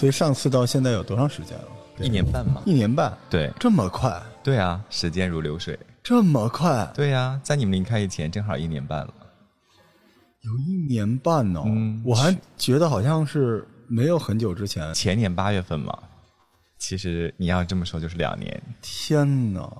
[0.00, 1.66] 所以上次到现在有多长时间了？
[1.98, 2.62] 一年半嘛。
[2.64, 4.10] 一年半，对这么快，
[4.42, 5.78] 对啊，时间如流水。
[6.02, 9.12] 这么快，对呀、在你们离开以前正好一年半了。
[10.40, 11.64] 有一年半哦。
[11.66, 14.94] 嗯我还觉得好像是没有很久之前。
[14.94, 15.94] 前年八月份嘛，
[16.78, 19.70] 其实你要这么说就是两年，天哪！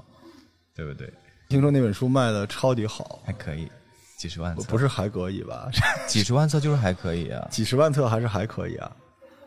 [0.76, 1.10] 对不对？
[1.48, 3.66] 听说那本书卖的超级好，还可以，
[4.18, 5.70] 几十万册，不是还可以吧？
[6.06, 7.48] 几十万册就是还可以啊。
[7.50, 8.94] 几十万册还是还可以啊？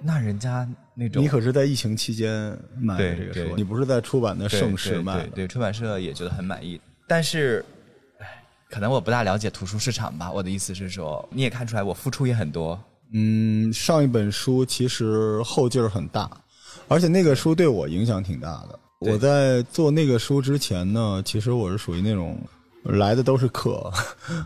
[0.05, 5.23] 那人家那种你可是在疫情期间买的这个书，你不是在出版的盛世卖的。
[5.23, 7.63] 对对对，出版社也觉得很满意，但是，
[8.19, 10.31] 唉，可能我不大了解图书市场吧。
[10.31, 12.77] 我的意思是说，你也看出来我付出也很多，
[13.13, 16.29] 嗯，上一本书其实后劲儿很大，
[16.87, 18.79] 而且那个书对我影响挺大的。
[18.99, 22.39] 我在做那个书之前呢，其实我是属于那种
[22.83, 23.89] 来的都是客，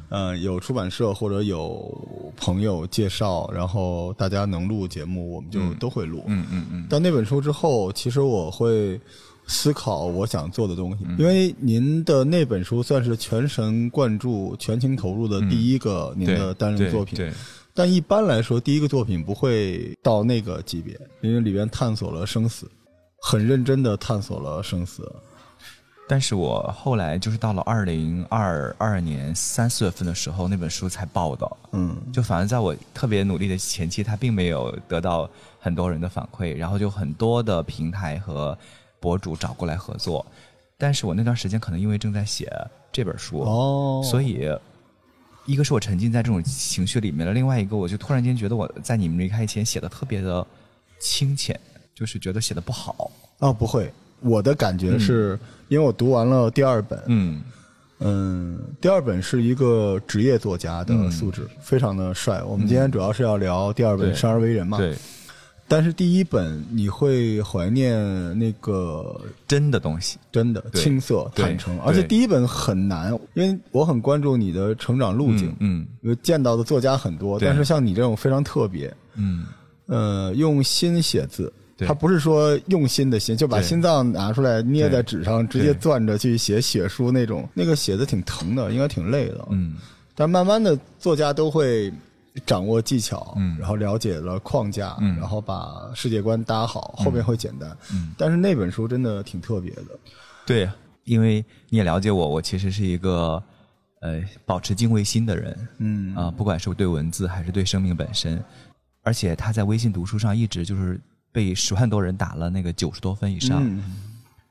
[0.10, 6.24] 嗯、 有出版社或者有朋友介绍，然后大家能录节目，我们就都会录。
[6.28, 9.00] 嗯嗯嗯，到那本书之后，其实我会
[9.48, 17.18] 思考我想做的东西，因为您的那本书算是全神贯注、全情投入的第一个您的单人作品。
[17.18, 17.34] 对，对
[17.74, 22.70] 但一般来说，第一个作品不会到那个级别，因为里边探索了生死，
[23.22, 25.12] 很认真的探索了生死。
[26.10, 31.58] 但是我后来就是到了二零二二年三四月份的时候，那本书才报的。
[31.74, 38.58] 嗯，就反而在我特别努力的前期，它并没有得到很多人的反馈，然后就很多的平台和
[39.00, 40.26] 博主找过来合作。
[40.78, 42.50] 但是我那段时间可能因为正在写
[42.92, 44.50] 这本书，哦，所以
[45.46, 50.46] 一个是我沉浸在这种情绪里面了，另外一个我就突然间觉得我在你们离开以前写的特别的
[51.00, 51.60] 清浅，
[51.94, 53.12] 就是觉得写的不好。
[53.40, 53.92] 哦不会，
[54.22, 57.42] 我的感觉是、因为我读完了第二本，嗯。
[58.00, 62.44] 嗯，第二本是一个职业作家的素质，非常的帅。
[62.44, 64.78] 我们今天主要是要聊第二本《生而为人》嘛，。
[64.78, 64.96] 对，
[65.68, 70.20] 但是第一本你会怀念那个真的东西。
[70.32, 79.44] 真的青涩、坦诚，而且第一本很难，因为我很关注你的成长路径，嗯因为见到的作家很多，但是像你这种非常特别，嗯，
[79.88, 81.52] 呃，用心写字。
[81.78, 81.88] 对。
[81.88, 89.48] 他不是说用心的心，就把心脏拿出来捏在纸上，直接攥着去写血书那种，那个写的挺疼的，应该挺累的。
[89.52, 89.76] 嗯，
[90.16, 91.94] 但慢慢的，作家都会
[92.46, 93.56] 掌握技巧，嗯。
[93.60, 95.16] 然后了解了框架，嗯。
[95.18, 97.78] 然后把世界观搭好，后面会简单。
[97.94, 98.14] 嗯。
[98.18, 99.84] 但是那本书真的挺特别的。
[100.46, 100.70] 对，
[101.04, 103.42] 因为你也了解我，我其实是一个
[104.02, 106.16] 呃保持敬畏心的人，嗯。
[106.16, 108.44] 啊、不管是对文字还是对生命本身，
[109.04, 111.00] 而且他在微信读书上一直就是
[111.38, 113.84] 被十万多人打了那个九十多分以上，嗯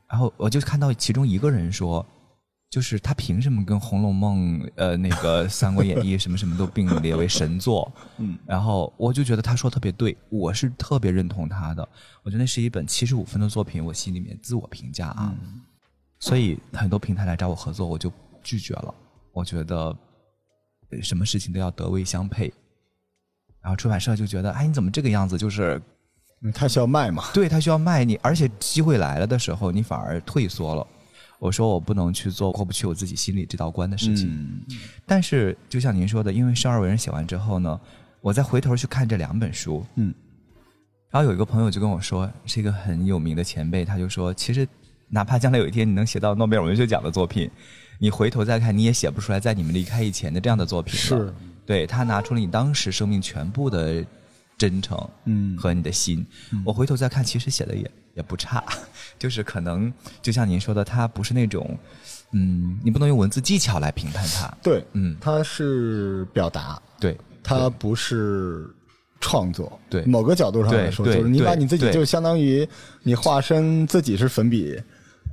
[0.09, 2.05] 然后我就看到其中一个人说。
[2.69, 7.91] 就是他凭什么跟《红楼梦》呃那个《三国演义》什么什么都并列为神作？
[8.19, 11.89] 嗯，然后我就觉得他说特别对，我是特别认同他的。
[12.25, 15.33] 我觉得那是一本七十五分的作品，我心里面自我评价啊。
[16.19, 18.93] 所以很多平台来找我合作，我就拒绝了。
[19.33, 19.97] 我觉得
[20.91, 22.53] 呃什么事情都要德位相配。
[23.63, 25.39] 然后出版社就觉得，哎，你怎么这个样子？
[25.39, 25.81] 就是
[26.43, 27.25] 嗯他需要卖嘛。
[27.33, 30.87] 对他需要卖你，而且机会来了的时候，你反而退缩了。
[31.39, 34.29] 我说我不能去做过不去我自己心里这道关的事情。
[34.29, 34.61] 嗯
[35.05, 37.79] 但是就像您说的，因为《生而为人》写完之后呢，
[38.21, 40.15] 我再回头去看这两本书，嗯
[41.11, 44.67] 然后有一个朋友就跟我说，是一个很有名的前辈，他就说，其实
[45.09, 47.51] 哪怕将来有一天你能写到诺贝尔文学奖的作品，
[47.99, 50.99] 你回头再看，你也写不出来在你们离开以前的这样的作品了。
[50.99, 54.05] 是，对他拿出了你当时生命全部的
[54.59, 56.27] 真诚，嗯和你的心。
[56.65, 58.65] 我回头再看，其实写的也也不差，
[59.19, 59.93] 就是可能
[60.23, 61.79] 就像您说的，他不是那种，
[62.33, 64.53] 嗯，你不能用文字技巧来评判他。
[64.63, 68.69] 对，嗯，他是表达，对，他不是
[69.21, 69.79] 创作。
[69.91, 72.67] 对某个角度上来说，就是你把你自己就相当于
[73.03, 74.81] 你化身自己是粉笔。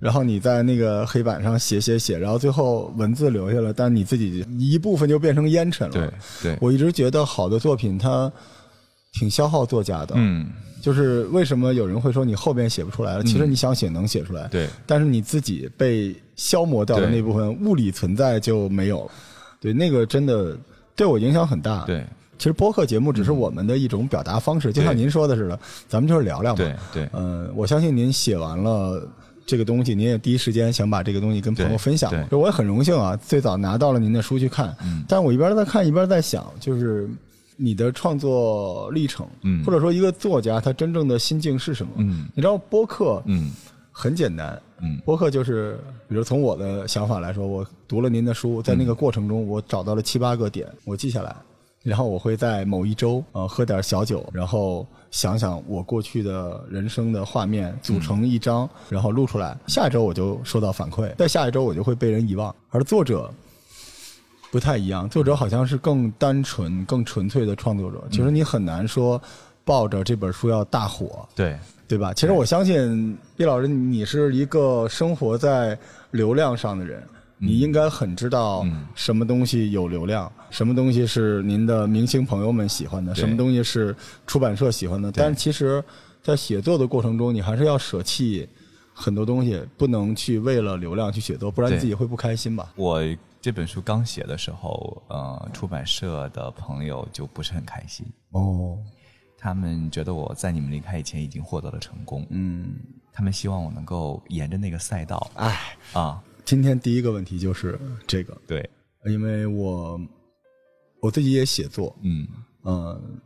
[0.02, 5.94] 然后你在那个黑板上写写写，然后最后文字留下了，但你自己一部分就变成烟尘了。
[5.94, 6.12] 对
[6.42, 8.30] 对，我一直觉得好的作品它
[9.14, 10.16] 挺消耗作家的。
[10.18, 10.50] 嗯，
[10.82, 13.24] 就是为什么有人会说你后边写不出来了？
[13.24, 19.12] 其实你想写能写出来，对但是你自己被消磨掉的那部分物理存在就没有了。
[19.62, 20.58] 对，那个真的
[20.96, 22.06] 对我影响很大。，对
[22.38, 25.58] 其实播客节目只是我们的一种表达方式，就像您说的似的，
[25.88, 26.58] 咱们就是聊聊嘛。
[26.58, 29.08] 对对嗯、我相信您写完了。
[29.46, 34.74] 这个东西，您也第一时间想把这个东西跟朋友分享我也很荣幸啊，最早拿到了您的书去看。
[34.82, 37.10] 嗯但我一边在看，一边在想，就是
[37.56, 41.94] 你的创作历程，嗯或者说一个作家他真正的心境是什么？
[41.98, 43.52] 嗯你知道播客，嗯
[43.92, 51.36] 很简单，嗯播客就是，比如从我的想法来说，我读了您的书，在那个过程中，我找到了七八个点，我记下来，
[51.84, 59.56] 然后我会在某一周呃喝点小酒，然后想想我过去的人生的画面，组成一张，然后录出来。
[59.68, 62.54] 下一周我就收到反馈，在下一周我就会被人遗忘。
[62.72, 63.32] 而作者
[64.54, 68.04] 不太一样，作者好像是更单纯、更纯粹的创作者。
[68.12, 69.20] 其实你很难说
[69.66, 71.58] 抱着这本书要大火，对，
[71.88, 72.14] 对吧？
[72.14, 75.76] 其实我相信毕老师，你是一个生活在
[76.12, 77.02] 流量上的人，
[77.40, 78.64] 你应该很知道
[78.94, 83.96] 什么东西有流量，什么东西是您的明星朋友们喜欢的，什么东西是
[84.28, 85.12] 出版社喜欢的。
[85.12, 85.84] 但是其实，
[86.22, 88.48] 在写作的过程中，你还是要舍弃
[88.94, 92.72] 很多东西，不能去为了流量去写作，不然自己会不开心吧？
[92.76, 93.02] 我
[93.44, 98.80] 这本书刚写的时候，呃，出版社的朋友就不是很开心，哦，
[99.38, 102.74] 他们觉得我在你们离开以前已经获得了成功，嗯，
[103.12, 108.70] 他们希望我能够沿着那个赛道哎，啊，今天第一个问题就是这个，对，
[109.08, 110.00] 因为我
[111.02, 112.26] 我自己也写作，嗯。
[112.66, 113.20] 嗯，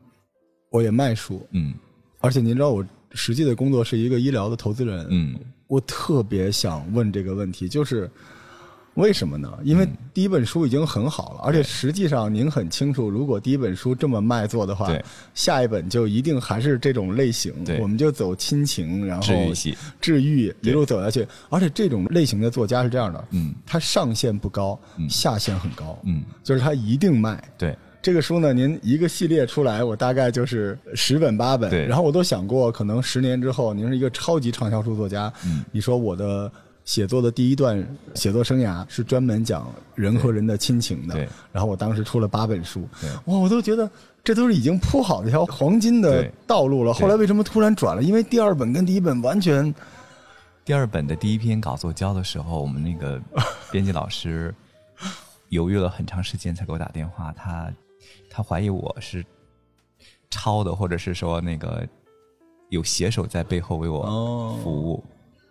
[0.71, 1.75] 我也卖书，嗯。
[2.21, 5.39] 而且您知道我实际的工作是一个医疗的投资人，嗯。
[5.67, 8.09] 我特别想问这个问题，就是
[8.97, 9.51] 为什么呢？
[9.63, 9.97] 因为嗯。
[10.17, 14.91] 第一本书已经很好了，而且实际上您很清楚，如果第一本书这么卖座的话，
[15.35, 17.79] 下一本就一定还是这种类型，对。
[17.79, 21.27] 我们就走亲情，然后治愈，治愈一路走下去。
[21.49, 23.53] 而且这种类型的作家是这样的，嗯。
[23.63, 25.07] 他上限不高，嗯。
[25.07, 27.43] 下限很高，嗯，就是他一定卖。
[27.59, 31.85] 对，这个书呢，您一个系列出来，我大概就是十本八本，对。
[31.85, 35.63] 然后我都想过，可能十年之后，您是一个超级畅销书作家，嗯。
[35.71, 36.51] 你说我的
[36.87, 37.85] 写作的第一段
[38.15, 41.27] 写作生涯是专门讲人和人的亲情的，对。
[41.51, 43.09] 然后我当时出了八本书，对。
[43.25, 43.91] 哇，我都觉得
[44.23, 46.93] 这都是已经铺好的一条黄金的道路了。
[46.93, 48.01] 后来为什么突然转了？
[48.01, 49.75] 因为第二本跟第一本完全，
[50.63, 53.21] 第二本的第一篇稿子我交的时候，我们那个
[53.69, 54.55] 编辑老师
[55.49, 57.69] 犹豫了很长时间才给我打电话，他
[58.29, 59.25] 他怀疑我是
[60.29, 61.85] 抄的，或者是说那个
[62.69, 64.57] 有写手在背后为我哦。
[64.63, 65.03] 服务，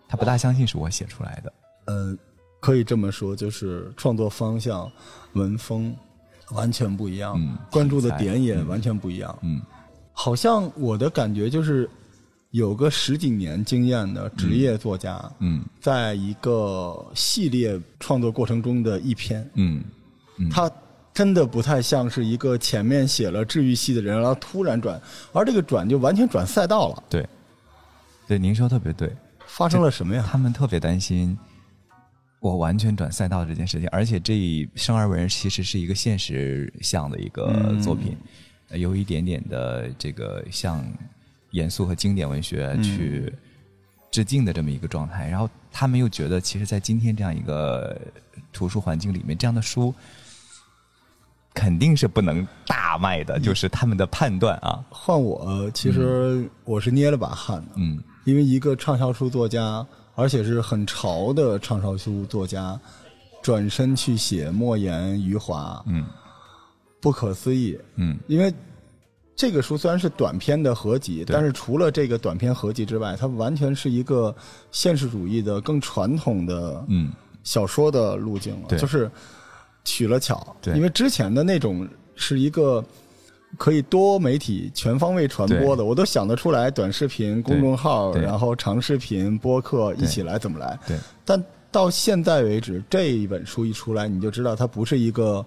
[0.09, 1.53] 他不大相信是我写出来的。
[1.87, 2.17] 呃，
[2.61, 4.91] 可以这么说，就是创作方向、
[5.35, 5.95] 文风
[6.53, 9.37] 完全不一样，嗯关注的点也完全不一样。
[9.43, 9.61] 嗯
[10.13, 11.89] 好像我的感觉就是，
[12.51, 19.85] 有个十几年经验的职业作家，嗯在一个系列创作过程中的一篇，嗯
[20.39, 20.71] 嗯，他
[21.13, 24.99] 真的不太像是一个前面写了治愈系的人，然后突然转，
[25.33, 27.03] 而这个转就完全转赛道了。
[27.11, 27.29] 对，
[28.27, 29.15] 对，您说特别对，
[29.57, 30.23] 发生了什么呀？
[30.31, 31.37] 他们特别担心
[32.41, 34.35] 我完全转赛道这件事情，而且这
[34.75, 38.15] 《生而为人》其实是一个现实向的一个作品，
[38.69, 40.85] 呃有一点点的这个向
[41.53, 43.33] 严肃和经典文学去
[44.11, 45.27] 致敬的这么一个状态。
[45.27, 47.99] 然后他们又觉得，其实，在今天这样一个
[48.53, 49.95] 图书环境里面，这样的书
[51.55, 57.73] 肯定是不能大卖的，就是他们的判断啊，换我，其实我是捏了把汗的。
[57.77, 62.79] 嗯因为一个畅销书作家，而且是很潮的畅销书作家，
[63.41, 66.05] 转身去写莫言、余华，嗯。
[67.01, 67.79] 不可思议。
[67.95, 68.19] 嗯。
[68.27, 68.53] 因为
[69.37, 74.35] 这个书虽然是短篇的合集，但是除了这个短篇合集之外，它完全是一个
[74.73, 77.13] 现实主义的、更传统的嗯。
[77.45, 78.77] 小说的路径了，对。
[78.77, 79.09] 就是
[79.85, 80.57] 取了巧。
[80.61, 80.75] 对。
[80.75, 82.85] 因为之前的那种是一个
[83.57, 90.79] 可以多媒体全方位传播的，我都想得出来，短视频、公众号，然后长视频、播客一起来怎么来。
[90.87, 90.99] 对。
[91.25, 95.45] 但到现在为止，这一本书一出来，你就知道它不是一个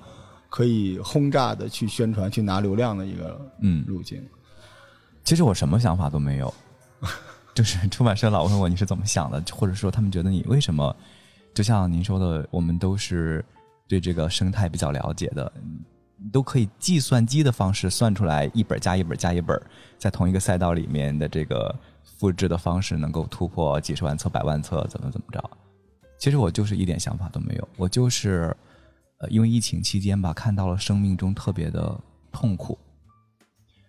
[0.49, 3.83] 可以轰炸的去宣传、去拿流量的一个嗯。
[3.87, 4.21] 路径。
[5.23, 6.53] 其实我什么想法都没有，
[7.53, 10.95] 就是出版社老问我你是怎么想的，或者说他们觉得你为什么，
[11.53, 13.43] 就像您说的，我们都是
[13.87, 15.51] 对这个生态比较了解的，
[16.21, 19.59] 你都可以计算机的方式算出来一本加一本加一本，
[19.97, 21.73] 在同一个赛道里面的这个
[22.03, 25.49] 复制的方式能够突破几十万册、百万册，怎么怎么着？
[26.17, 28.55] 其实我就是一点想法都没有，我就是
[29.19, 31.97] 呃，因为疫情期间吧，看到了生命中特别的
[32.31, 32.77] 痛苦，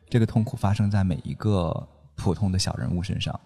[0.09, 3.39] 这个痛苦发生在每一个普通的小人物身上。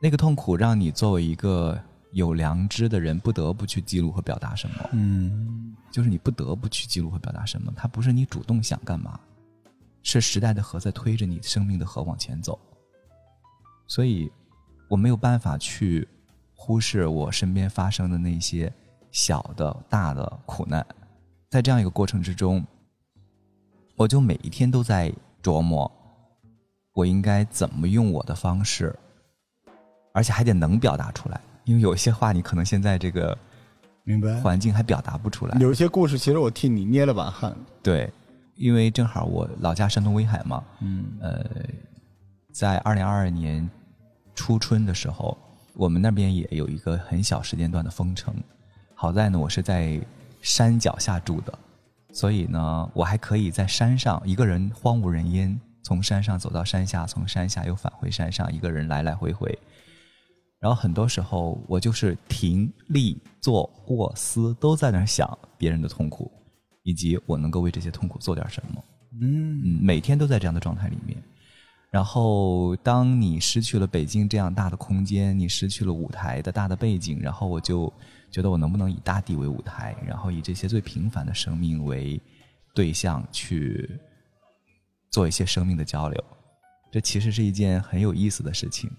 [0.00, 1.80] 那个痛苦让你作为一个
[2.14, 4.88] 有良知的人，不得不去记录和表达什么。
[4.92, 9.20] 嗯就是你不得不去记录和表达什么，它不是你主动想干嘛，
[10.02, 12.58] 是时代的河在推着你生命的河往前走。
[13.86, 14.32] 所以，
[14.88, 16.08] 我没有办法去
[16.54, 18.72] 忽视我身边发生的那些
[19.12, 20.84] 小的、大的苦难。
[21.50, 22.64] 在这样一个过程之中，
[23.94, 25.90] 我就每一天都在琢磨，
[26.92, 28.96] 我应该怎么用我的方式，
[30.12, 31.40] 而且还得能表达出来。
[31.64, 33.36] 因为有些话，你可能现在这个
[34.04, 34.40] 明白。
[34.40, 35.58] 环境还表达不出来。
[35.58, 37.54] 有一些故事，其实我替你捏了把汗。
[37.82, 38.12] 对，
[38.56, 41.44] 因为正好我老家山东威海嘛，嗯，呃，
[42.52, 43.68] 在二零二二年
[44.34, 45.36] 初春的时候，
[45.74, 48.34] 我们那边也有一个很小时间段的封城。
[48.94, 50.00] 好在呢，我是在
[50.40, 51.58] 山脚下住的，
[52.12, 59.58] 所以呢，我还可以在山上一个人荒无人烟，从山上走到山下，从山下又返回山上，一个人来来回回。
[60.64, 66.32] 然后很多时候，我就是停、立、坐、卧、思都在那儿想别人的痛苦，
[66.84, 68.82] 以及我能够为这些痛苦做点什么。
[69.20, 71.22] 嗯，每天都在这样的状态里面。
[71.90, 77.92] 然后，当你失去了北京这样大的空间，你失去了舞台的大的背景，然后我就
[78.30, 82.18] 觉得我能不能以大地为舞台，然后以这些最平凡的生命为
[82.74, 84.00] 对象去
[85.10, 86.24] 做一些生命的交流。
[86.90, 88.90] 这其实是一件很有意思的事情。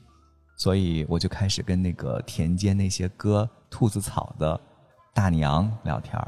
[0.56, 4.60] 所以我就开始跟那个田间那些割兔子草的
[5.14, 6.20] 大娘聊天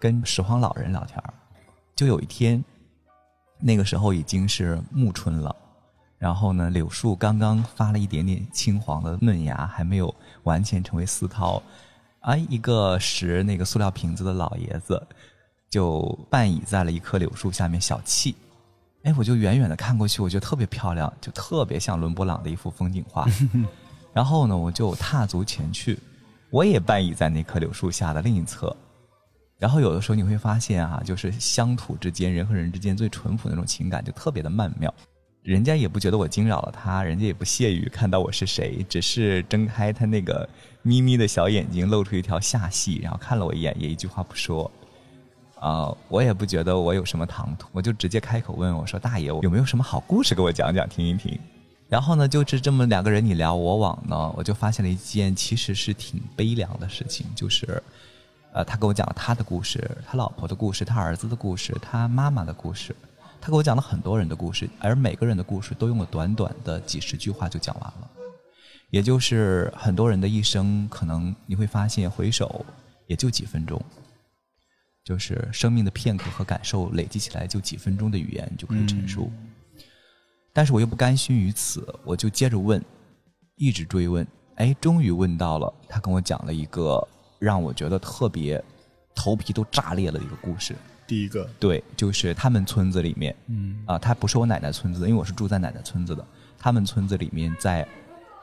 [0.00, 1.22] 跟拾荒老人聊天
[1.94, 2.64] 就有一天，
[3.60, 5.54] 那个时候已经是暮春了，
[6.18, 10.12] 然后呢，柳树刚刚发了一点点青黄的嫩芽，还没有
[10.44, 11.62] 完全成为丝绦。
[12.20, 15.00] 啊，一个拾那个塑料瓶子的老爷子，
[15.68, 18.34] 就半倚在了一棵柳树下面小憩。
[19.04, 23.26] 哎，我就远远的看过去，我觉得特别漂亮，就特别像伦勃朗的一幅风景画。
[24.14, 25.98] 然后呢，我就踏足前去，
[26.50, 28.74] 我也半倚在那棵柳树下的另一侧。
[29.58, 34.92] 然后有的时候你会发现啊，就是乡土之间，人和人之间最淳朴那种情感，就特别的曼妙。
[35.42, 40.48] 人家也不觉得我惊扰了他，人家也不屑于看到我是谁，只是睁开他那个
[40.82, 44.70] 眯眯的小眼睛，露出一条下戏，然后看了我一眼，也一句话不说。
[45.62, 51.38] 啊，我也不觉得我有什么唐突，我就直接开口问我说：“大爷，我有没有什么好故事给我讲讲，听一听？”
[51.88, 57.80] 然后呢，就是这么两个人你聊我往呢，我就发现了一件其实是挺悲凉的事情，就是，
[58.52, 62.92] 呃，他给我讲了他的故事，他老婆的故事，他儿子的故事，他妈妈的故事，
[63.40, 68.10] 他给我讲了很多人的故事，而每个人的故事都用了短短的几十句话就讲完了，
[68.90, 72.66] 也就是很多人的一生，可能你会发现回首
[73.06, 73.80] 也就几分钟。
[75.04, 79.32] 就是生命的片刻和感受累积起来，就几分钟的语言就可以陈述。
[80.52, 82.80] 但是我又不甘心于此，我就接着问，
[83.56, 85.72] 一直追问，哎，终于问到了。
[85.88, 87.04] 他跟我讲了一个
[87.38, 88.62] 让我觉得特别
[89.14, 90.76] 头皮都炸裂了的一个故事。
[91.06, 96.24] 第一个，对，就是他们村子里面，嗯，啊，他不是我奶奶村子，因为我是住在奶奶村子的。
[96.58, 97.86] 他们村子里面，在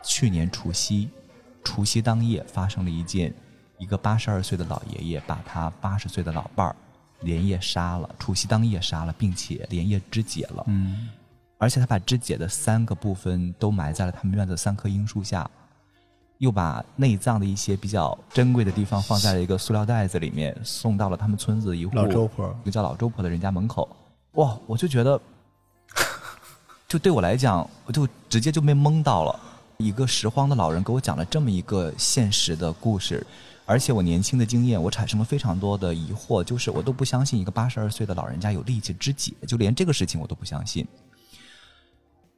[0.04, 1.10] 去年除夕，
[1.64, 3.34] 除夕当夜发生了一件。
[3.80, 6.76] 一个八十二岁的老爷爷把他八十岁的老伴儿
[7.22, 10.64] 连夜杀了，除夕当夜杀了，并且连夜肢解了。
[10.68, 11.10] 嗯，
[11.58, 15.50] 而且他把肢解的三个部分都埋在了他们院子三棵樱树下，
[16.38, 23.90] 又把内脏的一些比较珍贵的地方放在了一个塑料袋子里面，送到了他们村子一户老周婆，一个叫老周婆的人家门口。
[24.34, 25.20] 哇，我就觉得，
[26.88, 29.40] 就对我来讲，我就直接就被蒙到了。
[29.78, 33.26] 一个拾荒的老人给我讲了这么一个现实的故事。
[33.70, 40.88] 而且我年轻的经验，我产生了非常多的疑惑，就是我都不相信一个八十二岁的老人家有力气肢解，就连这个事情我都不相信。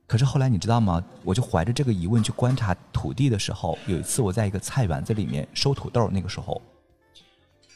[0.06, 1.02] 可是后来你知道吗？
[1.24, 6.62] 我就怀着这个疑问去观察土地的时候，有一次我在一个菜园子里面收土豆，那个时候，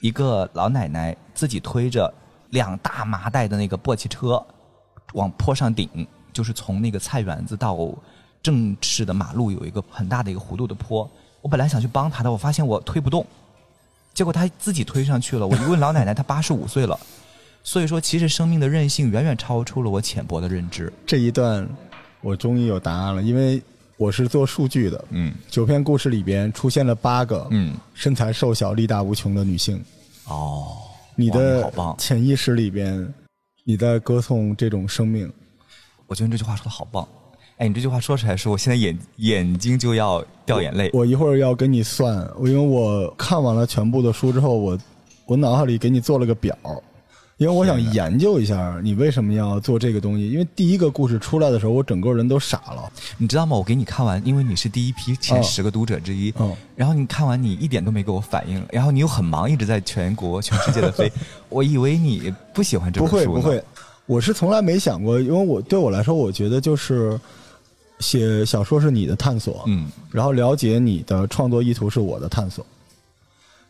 [0.02, 2.14] 一个老奶奶自己推着
[2.50, 4.46] 两大麻袋的那个簸箕车
[5.14, 7.78] 往坡上顶，就是从那个菜园子到
[8.44, 11.10] 正式的马路有一个很大的一个弧度的坡。
[11.42, 13.26] 我本来想去帮她的，我发现我推不动。
[14.16, 15.46] 结果他自己推上去了。
[15.46, 16.98] 我一问老奶奶，她八十五岁了。
[17.64, 20.92] 所以说，其实生命的韧性远远超出了我浅薄的认知。
[21.06, 21.68] 这一段，
[22.22, 23.62] 我终于有答案了，因为
[23.98, 25.06] 我是做数据的。
[25.10, 29.84] 嗯，九篇故事里边出现了八个，嗯，身材瘦小、力大无穷的女性。
[30.26, 30.78] 哦，
[31.16, 31.72] 你的！
[31.98, 33.14] 潜意识里边，
[33.64, 35.30] 你在歌颂这种生命。
[36.08, 37.08] 我觉得这句话说的好棒。
[37.58, 40.90] 哎，你这句话说出来，说我现在眼眼睛就要掉眼泪。
[40.92, 44.78] 我一会儿要跟你算，因为我看完了全部的书之后，我
[45.26, 46.54] 我脑海里给你做了个表，
[47.38, 50.30] 因为我想研究一下你为什么要做这个东西。
[50.30, 52.92] 因为第一个故事出来的时候，我整个人都傻了。
[53.18, 53.56] 你知道吗？
[53.56, 61.10] 我给你看完，因为你是第一批前十个读者之一，嗯，然后你看完，你一点都没给我反应，然后你又很忙，一直在全国、全世界的飞。
[61.48, 63.16] 我以为你不喜欢这本书。
[63.16, 63.64] 不会，不会，
[64.08, 67.18] 我是从来没想过，因为我对我来说，我觉得就是。
[68.00, 72.66] 写小说是你的探索，嗯，然后了解你的创作意图是我的探索，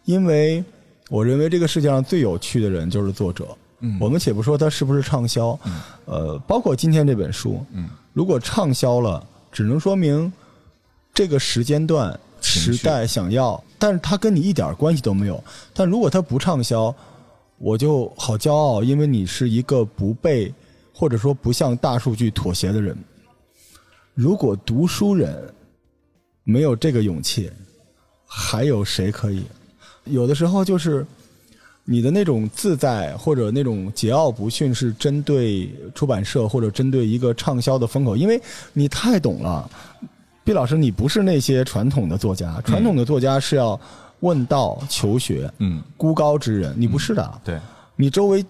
[0.05, 0.63] 因为
[1.09, 3.47] 我认为这个世界上最有趣的人就是作者。
[3.81, 5.59] 嗯，我们且不说他是不是畅销，
[6.05, 10.31] 呃，包括今天这本书，嗯，如果畅销了，只能说明
[11.13, 15.43] 这个时间段时代想要，但是他跟你一点关系都没有。
[15.73, 16.95] 但如果他不畅销，
[17.57, 20.51] 我就好骄傲，因为你是一个不被
[20.93, 22.97] 或者说不向大数据妥协的人。
[24.15, 25.53] 如果读书人
[26.45, 27.51] 没有这个勇气，
[28.25, 29.43] 还有谁可以？
[30.05, 31.05] 有的时候就是
[31.83, 38.41] 你的那种自在或者那种桀骜不驯，是针对出版社或者针对一个畅销的风口，因为
[38.71, 39.69] 你太懂了。
[40.45, 43.79] 毕老师，你不是那些传统的作家，传统的作家是要
[44.21, 47.41] 问道求学，嗯，孤高之人，你不是的。
[47.43, 47.59] 对，
[47.95, 48.45] 你周围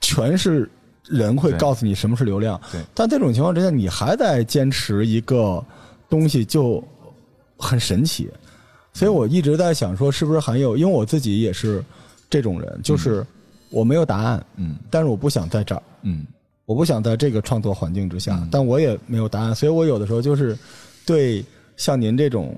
[0.00, 0.70] 全是
[1.08, 2.80] 人会告诉你什么是流量，对。
[2.94, 5.62] 但这种情况之下，你还在坚持一个
[6.08, 6.82] 东西，就
[7.56, 8.30] 很神奇。
[8.92, 10.76] 所以我一直在想说，是不是还有？
[10.76, 11.82] 因为我自己也是
[12.28, 13.26] 这种人，就是
[13.70, 14.76] 我没有答案，嗯。
[14.90, 16.26] 但是我不想在这儿，嗯。
[16.64, 18.48] 我不想在这个创作环境之下，嗯。
[18.50, 20.56] 但我也没有答案，所以我有的时候就是
[21.04, 21.44] 对
[21.76, 22.56] 像您这种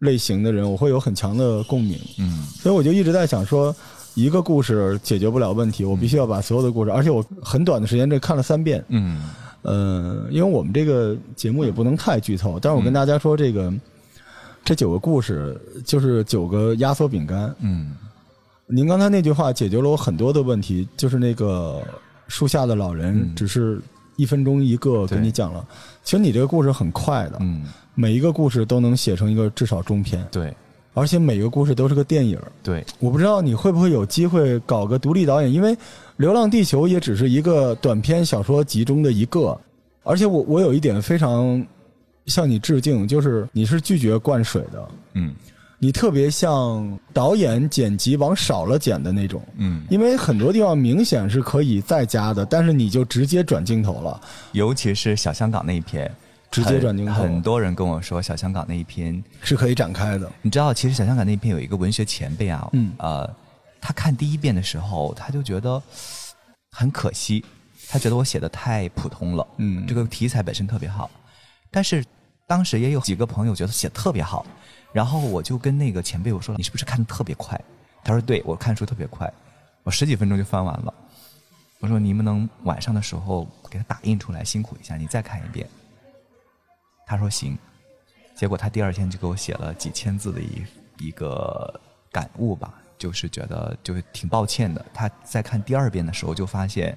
[0.00, 1.98] 类型的人，我会有很强的共鸣。
[2.18, 2.46] 嗯。
[2.60, 3.74] 所以我就一直在想说，
[4.14, 8.84] 一个故事解决不了问题，我必须要把所有的故事，而且我很短的时间这看了三遍。
[8.88, 9.30] 嗯。
[9.62, 13.72] 呃，因为我们这个节目也不能太剧透，但是我跟大家说，这个、
[14.64, 17.54] 这九个故事就是九个压缩饼干。
[17.60, 17.94] 嗯。
[18.66, 21.82] 您刚才那句话解决了我很多的问题，就是那个
[22.28, 23.34] 树下的老人嗯。
[23.34, 23.80] 只是
[24.16, 25.66] 一分钟一个对跟你讲了，
[26.04, 27.64] 其实你这个故事很快的，嗯，
[27.94, 30.54] 每一个故事都能写成一个至少中篇，对
[30.92, 32.38] 而且每个故事都是个电影。
[32.62, 35.74] 对，我不知道你会不会有机会搞个独立导演，因为
[36.16, 39.58] 《流浪地球》也只是一个短篇小说集中的一个，
[40.02, 41.64] 而且我我有一点非常
[42.26, 45.34] 向你致敬，就是你是拒绝灌水的，嗯。
[45.82, 54.20] 你特别像导演剪辑往少了剪的那种，嗯，因为很多地方明显是可以再加的，但是你就直接转镜头了，
[54.52, 56.14] 尤其是小香港那一篇，
[56.50, 60.30] 直接转镜头很很多人跟我说小香港那一篇，是可以展开的。
[60.42, 63.28] 你知道，其实小香港那一篇有一个文学前辈啊，嗯呃，
[63.80, 65.80] 他看第一遍的时候，他就觉得
[66.72, 67.44] 很可惜，
[67.88, 71.08] 他觉得我写的太普通了，嗯这个题材本身特别好，
[71.70, 72.04] 但是
[72.46, 74.44] 当时也有几个朋友觉得写的特别好，
[74.92, 77.60] 然后我就跟那个前辈我说，你是不是看的特别快？
[78.02, 79.32] 他说对，我看书特别快，
[79.84, 80.92] 我十几分钟就翻完了。
[81.78, 85.66] 我说你们能晚上的时候给他打印出来，辛苦一下，你再看一遍。
[87.10, 87.58] 他说行，
[88.36, 90.62] 结果他第二天就给我写了几千字的一
[91.08, 91.80] 一个
[92.12, 94.86] 感悟吧，就是觉得就是挺抱歉的。
[94.94, 96.96] 他在看第二遍的时候就发现，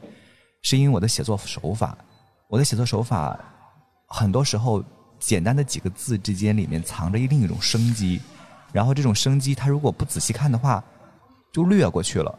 [0.61, 1.97] 是因为我的写作手法，
[2.47, 3.39] 我的写作手法
[4.05, 4.83] 很多时候
[5.19, 8.21] 简单的几个字之间里面藏着另一种生机，
[8.71, 10.83] 然后这种生机他如果不仔细看的话，
[11.51, 12.37] 就略过去了。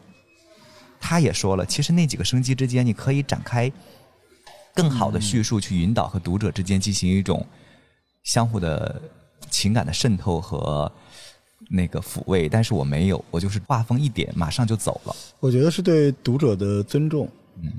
[1.00, 3.68] 他也说了，其实那几个生机之间，你可以展开
[4.72, 7.44] 更好的叙述，去引导和读者之间进行一种
[8.24, 9.00] 相互的
[9.48, 10.90] 情感的渗透和
[11.70, 12.48] 那个抚慰。
[12.48, 15.14] 但是我没有，我就是画风一点，马上就走了。
[15.38, 17.28] 我觉得是对读者的尊重，
[17.62, 17.72] 嗯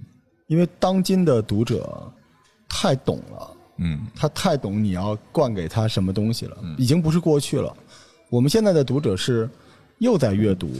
[0.47, 2.09] 因为当今的读者
[2.69, 3.51] 太懂了。
[3.77, 7.75] 嗯他太懂你要灌给他什么东西了，已经不是过去了。
[8.29, 9.49] 我们现在的读者是
[9.97, 10.71] 又在阅读，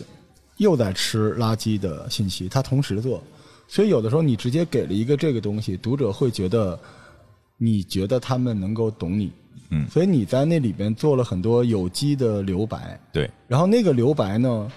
[0.58, 3.21] 又在吃垃圾的信息，他同时做，
[3.67, 6.80] 所以有的时候你直接给了一个这个东西，读者会觉得
[7.58, 9.30] 你觉得他们能够懂你，
[9.69, 9.87] 嗯。
[9.89, 14.71] 所以你在那里边做了很多有机的留白，对，然后那个留白呢，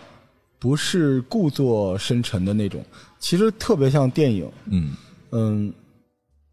[0.59, 2.85] 不是故作深沉的那种，
[3.19, 4.95] 其实特别像电影，嗯。
[5.31, 5.71] 嗯，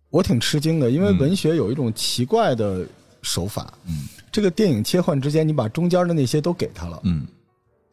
[0.10, 1.18] 我挺吃惊的，因为嗯。
[1.18, 2.86] 文学有一种奇怪的
[3.22, 4.08] 手法，嗯。
[4.32, 7.26] 这个电影切换之间，你把中间的那些都给他了，嗯。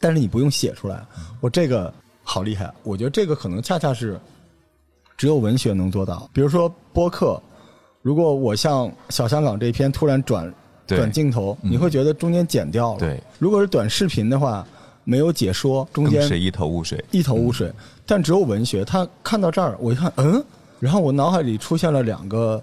[0.01, 1.07] 但是你不用写出来。
[1.41, 4.21] 我这个好厉害，我觉得这个可能恰恰是
[5.17, 6.29] 只有文学能做到。
[6.33, 7.41] 比如说播客，
[8.03, 10.53] 如果我像小香港这一篇突然转
[10.87, 12.99] 对转镜头，嗯你会觉得中间剪掉了。
[12.99, 14.67] 对，如果是短视频的话，
[15.05, 17.03] 没有解说，中间更是一头雾水。
[17.13, 17.73] 一头雾水。
[18.05, 20.45] 但只有文学，他看到这儿，我一看，嗯，
[20.81, 22.63] 然后我脑海里出现了两个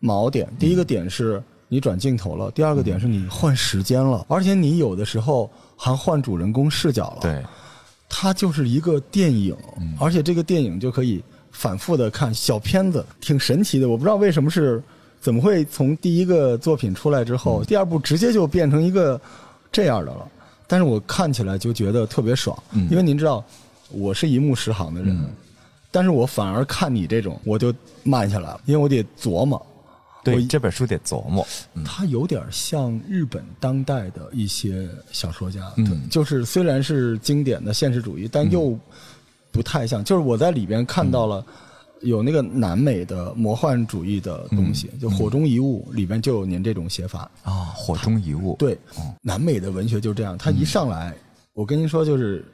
[0.00, 0.48] 锚点。
[0.58, 7.44] 第一个点是你转镜头了，第二个点是你换时间了，而且你有的时候还换主人公视角了。，对，
[8.08, 9.54] 它就是一个电影，
[10.00, 13.88] 而且这个电影就可以反复的看小片子，挺神奇的。
[13.88, 14.82] 我不知道为什么是
[15.20, 19.20] 怎么会从第一个作品出来之后，第二部直接就变成一个
[19.70, 20.26] 这样的了。
[20.66, 23.44] 但是我看起来就觉得特别爽，嗯因为您知道，
[23.90, 25.26] 我是一目十行的人，嗯
[25.90, 29.60] 但是我反而看你这种，我就慢下来了，因为我得琢磨。
[30.22, 31.44] 对这本书得琢磨。
[31.82, 38.78] 它有点像日本当代的一些小说家，嗯对就是虽然是经典的现实主义，但又
[39.50, 40.02] 不太像。
[40.04, 41.44] 就是我在里边看到了
[42.00, 47.30] 有那个南美的魔幻主义的东西，就《火中遗物》里边就有您这种写法。
[47.42, 48.56] 啊、火中遗物。
[48.58, 51.14] 对哦，南美的文学就这样，它一上来，
[51.52, 52.44] 我跟您说就是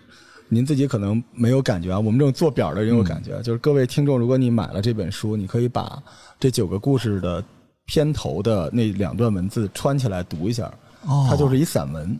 [0.48, 3.40] 您自己可能没有感觉啊，我们这种做表的人有感觉。
[3.42, 6.02] 就是各位听众，如果你买了这本书，你可以把
[6.40, 7.44] 这九个故事的
[7.84, 10.72] 片头的那两段文字穿起来读一下，
[11.06, 12.18] 哦它就是一散文。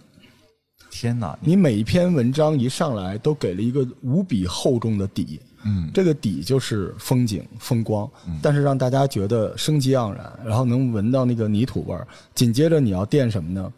[0.98, 1.38] 天哪！
[1.42, 12.08] 你你每一篇文章一上来都给了一个无比厚重的底，嗯这个底就是风景风光，但是让大家觉得生机盎然，然后能闻到那个泥土味儿。
[12.34, 13.70] 紧接着你要垫什么呢？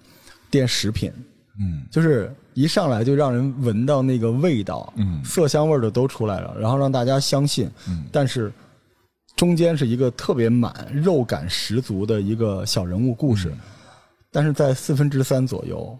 [0.49, 1.13] 垫食品，
[1.61, 8.53] 嗯就是一上来就让人闻到那个味道，嗯色香味儿的都出来了，然后让大家相信，嗯但是
[9.35, 13.53] 中间是一个特别满、肉感十足的一个小人物故事，
[14.31, 15.99] 但是在四分之三左右，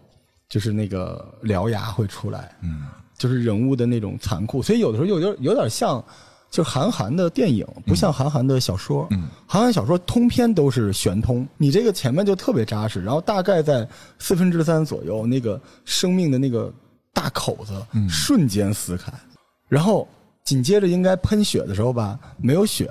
[0.49, 6.03] 就是那个獠牙会出来，嗯就是人物的那种残酷，所以有的时候有点有点像，
[6.49, 9.05] 就是韩寒的电影，不像韩寒的小说。
[9.11, 16.73] 嗯韩寒小说通篇都是悬通，你这个前面就特别扎实，然后大概在四分之三左右，那个生命的那个
[17.13, 17.73] 大口子
[18.07, 19.11] 瞬间撕开，
[19.67, 20.07] 然后
[20.43, 22.89] 紧接着应该喷血的时候吧，没有血，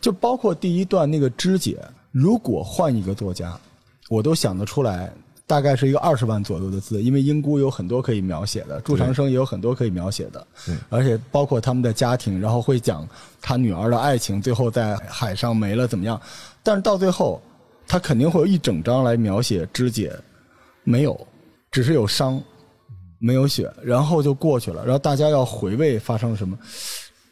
[0.00, 1.78] 就包括第一段那个肢解，
[2.12, 3.58] 如果换一个作家，
[4.08, 5.12] 我都想得出来。
[5.46, 10.46] 大概是一个二十万左右的字，因为英姑有很多可以描写的，祝长生也有很多可以描写的，
[10.88, 13.06] 而且包括他们的家庭，然后会讲
[13.42, 16.20] 他女儿的爱情，最后在海上没了怎么样？
[16.62, 17.42] 但是到最后，
[17.86, 20.16] 他肯定会有一整章来描写肢解，
[20.82, 21.26] 没有，
[21.70, 22.42] 只是有伤，
[23.18, 24.82] 没有血，然后就过去了。
[24.84, 26.58] 然后大家要回味发生了什么，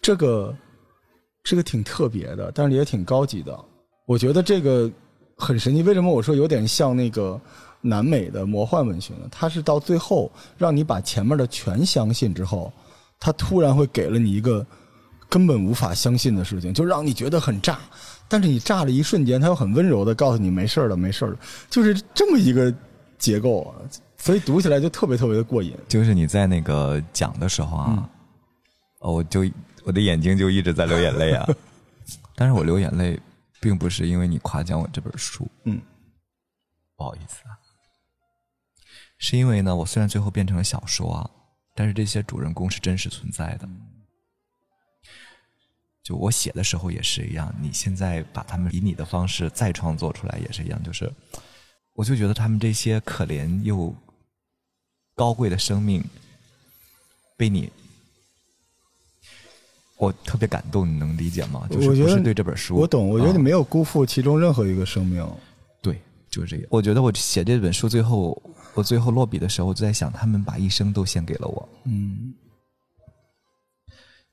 [0.03, 0.55] 这个
[1.43, 3.59] 这个挺特别的，但是也挺高级的。
[4.05, 4.91] 我觉得这个
[5.39, 5.83] 很神奇。
[5.83, 7.41] 为什么我说有点像那个
[7.83, 9.29] 南美的魔幻文学呢？
[9.31, 12.73] 它是到最后让你把前面的全相信之后，
[13.19, 14.65] 它突然会给了你一个
[15.29, 17.79] 根本无法相信的事情，就让你觉得很炸。
[18.29, 22.73] 但是你炸了一瞬间，它又很温柔的告诉你没事儿了，没事儿了，就是这么一个
[23.19, 23.75] 结构啊，
[24.17, 25.77] 所以读起来就特别特别的过瘾。
[25.89, 28.09] 就是你在那个讲的时候啊，
[29.01, 29.45] 哦我就
[29.85, 31.47] 我的眼睛就一直在流眼泪啊，
[32.37, 33.21] 但是我流眼泪
[33.61, 35.79] 并不是因为你夸奖我这本书，嗯，
[36.97, 37.53] 不好意思啊，
[39.23, 41.31] 是因为呢，我虽然最后变成了小说啊，
[41.77, 43.69] 但是这些主人公是真实存在的。
[46.03, 51.09] 就我写的时候也是一样，你现在把他们以你的方式再创作出来也是一样，就是
[51.95, 53.95] 我就觉得他们这些可怜又
[55.15, 56.03] 高贵的生命
[57.37, 57.71] 被你，
[59.99, 61.65] 我特别感动，你能理解吗？
[61.71, 65.25] 就是不是对这本书，我懂，我觉得啊你没有辜负其中任何一个生命。
[65.81, 66.67] 对，就是这个。
[66.73, 68.37] 我觉得我写这本书最后，
[68.75, 71.69] 我最后落笔的时候，我就在想，他们把一生都献给了我。
[71.85, 72.35] 嗯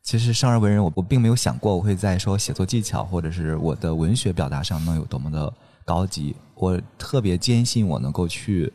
[0.01, 5.53] 其实生而为人，我我并没有想过我会在说写作技巧或者是我的文学表达上能有多么的
[5.85, 6.35] 高级。
[6.55, 8.71] 我特别坚信我能够去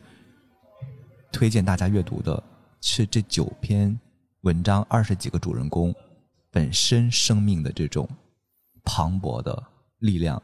[1.33, 2.41] 推荐大家阅读的
[2.79, 3.99] 是这九篇
[4.41, 5.93] 文章，二十几个主人公
[6.51, 8.07] 本身生命的这种
[8.83, 9.61] 磅礴的
[9.99, 10.41] 力量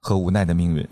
[0.00, 0.88] 和无奈的命运。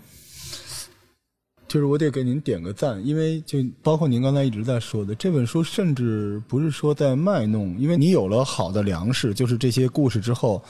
[1.71, 10.61] 就是我得给您点个赞，因为就包括您刚才一直在说的，这本书甚至不是说在卖弄，因为你有了好的粮食，就是这些故事之后，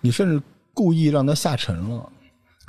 [0.00, 0.42] 你甚至
[0.74, 2.10] 故意让它下沉了。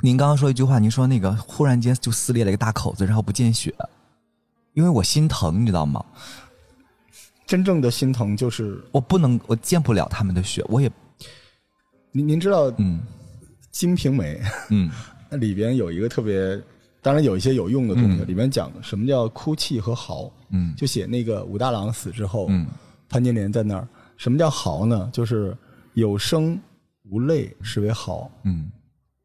[0.00, 3.74] 您刚刚说一句话，您说那个忽然间就撕裂了一个大口子，然后不见血，
[4.74, 6.04] 因为我心疼，你知道吗？
[7.44, 10.88] 真正的心疼就是我不能，我见不了他们的血，我也，
[12.12, 13.00] 您您知道《嗯
[13.72, 14.36] 金瓶梅》
[14.68, 14.88] 嗯
[15.28, 16.56] 那里边有一个特别，
[17.02, 18.26] 当然有一些有用的东西，嗯。
[18.26, 20.74] 里面讲什么叫哭泣和嚎，嗯。
[20.76, 22.66] 就写那个武大郎死之后，嗯。
[23.08, 25.10] 潘金莲在那儿，什么叫嚎呢？
[25.12, 25.56] 就是
[25.94, 26.60] 有声
[27.04, 28.70] 无泪是为嚎，嗯。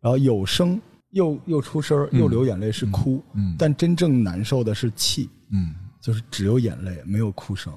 [0.01, 0.79] 然后有声
[1.11, 3.55] 又又出声又流眼泪是哭，嗯。
[3.57, 7.73] 但真正难受的是气，嗯，就是只有眼泪没有哭声。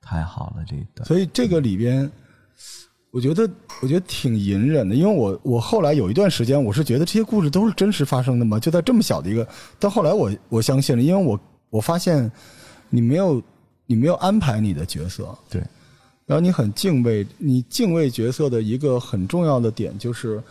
[0.00, 2.10] 太好了，这一段，所以这个里边，
[3.14, 3.48] 我觉得
[3.80, 9.46] 我觉得挺隐忍的，因为我我后来有一段时间，我是觉得这些故事都是真实发生的嘛，就在这么小的一个，
[9.78, 11.38] 但后来我我相信了，因为我
[11.70, 12.28] 我发现
[12.90, 13.40] 你没有
[13.86, 15.62] 你没有安排你的角色，对，
[16.26, 20.42] 然后你很敬畏，你敬畏角色的一个很重要的点就是，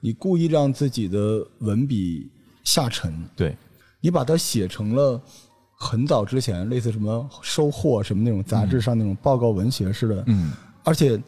[0.00, 2.26] 你故意让自己的文笔
[2.64, 3.54] 下沉，对，
[4.00, 5.20] 你把它写成了
[5.74, 10.52] 很早之前类似什么收获什么那种杂志上那种报告文学似的，嗯。
[10.84, 11.20] 而且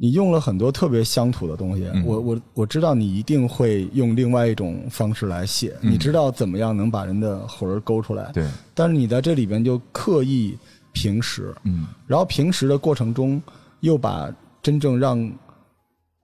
[0.00, 1.84] 你用了很多特别乡土的东西。
[1.92, 8.30] 嗯我我我知道你一定会用另外一种方式来写，嗯你知道怎么样能把人的魂儿勾出来。
[8.32, 10.56] 对，但是你在这里边就刻意
[10.92, 13.42] 平实，嗯然后平实的过程中
[13.80, 14.32] 又把
[14.62, 15.18] 真正让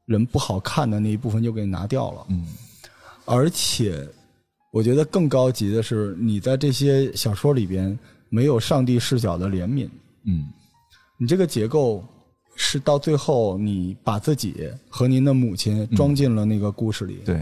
[0.06, 2.26] 人不好看的那一部分就给拿掉了。
[2.28, 2.46] 嗯
[3.26, 4.06] 而且，
[4.70, 9.88] 我觉得更高级的是，你在这些小说里边没有上帝视角的怜悯。
[10.26, 10.46] 嗯
[11.18, 12.04] 你这个结构
[12.74, 17.40] 是到最后，你把自己和您的母亲装进了那个故事里，对，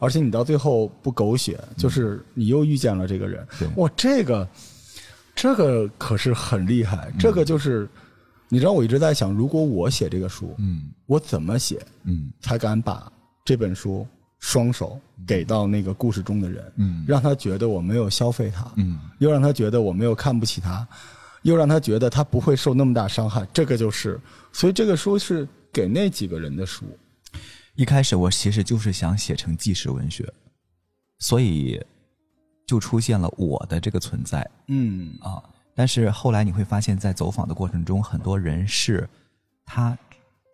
[0.00, 3.46] 而且你到最后不狗血，就是你又遇见了这个人。
[3.60, 4.48] 对哇，这个
[5.36, 7.88] 这个可是很厉害，这个就是
[8.48, 12.32] 你知道，我一直在想，如果我写这个书，嗯我怎么写嗯。
[12.40, 13.08] 才敢把
[13.44, 14.04] 这本书
[14.40, 17.04] 双手给到那个故事中的人，嗯。
[17.06, 18.98] 让他觉得我没有消费他，嗯。
[19.20, 20.84] 又让他觉得我没有看不起他，
[21.42, 23.46] 又让他觉得他不会受那么大伤害。
[23.52, 24.20] 这个就是，
[24.52, 26.84] 所以这个书是给那几个人的书。
[27.74, 30.30] 一开始我其实就是想写成纪实文学，
[31.18, 31.82] 所以
[32.66, 35.42] 就出现了我的这个存在嗯啊。
[35.74, 39.08] 但是后来你会发现，在走访的过程中，很多人是
[39.64, 39.96] 他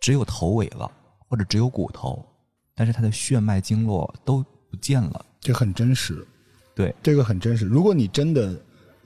[0.01, 0.89] 只有头尾了，
[1.29, 2.25] 或者只有骨头，
[2.77, 5.27] 但是他的血脉经络都不见了。
[5.41, 6.25] 这很真实，
[6.73, 7.67] 对这个很真实。
[7.67, 8.57] 如果你真的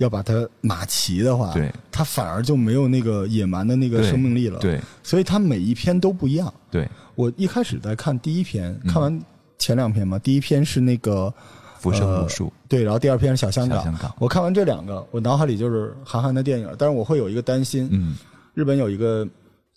[0.02, 4.80] 要把它码齐的话，对，它反而就没有那个野蛮的那个生命力了。，对。
[5.02, 6.52] 所以它每一篇都不一样。
[6.70, 9.22] 对，我一开始在看第一篇，嗯看完
[9.58, 11.32] 前两篇嘛，第一篇是那个
[11.78, 13.78] 浮生呃无数，对，然后第二篇是小香港。
[13.78, 14.14] 小香港。
[14.18, 18.16] 我看完这两个，我脑海里就是韩寒的电影，但是我会有一个担心，嗯。
[18.54, 19.26] 日本有一个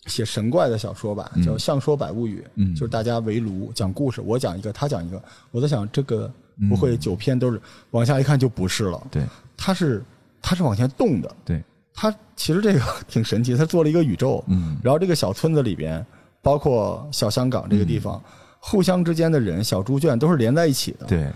[0.06, 2.74] 写神怪的小说吧，叫《相说百物语》，嗯。
[2.74, 5.22] 就是大家围炉讲故事，我讲一个，他讲一个。
[5.50, 6.30] 我在想，这个
[6.68, 7.60] 不会九篇都是
[7.90, 9.22] 往下一看就不是了，对。
[9.56, 10.02] 它是
[10.48, 11.60] 它是往前动的，对，
[11.92, 14.78] 它其实这个 挺神奇，它做了一个宇宙，嗯。
[14.80, 16.06] 然后这个小村子里边，
[16.40, 18.22] 包括小香港这个地方，
[18.60, 21.28] 互相之间的人小猪圈都是连在一起的，对。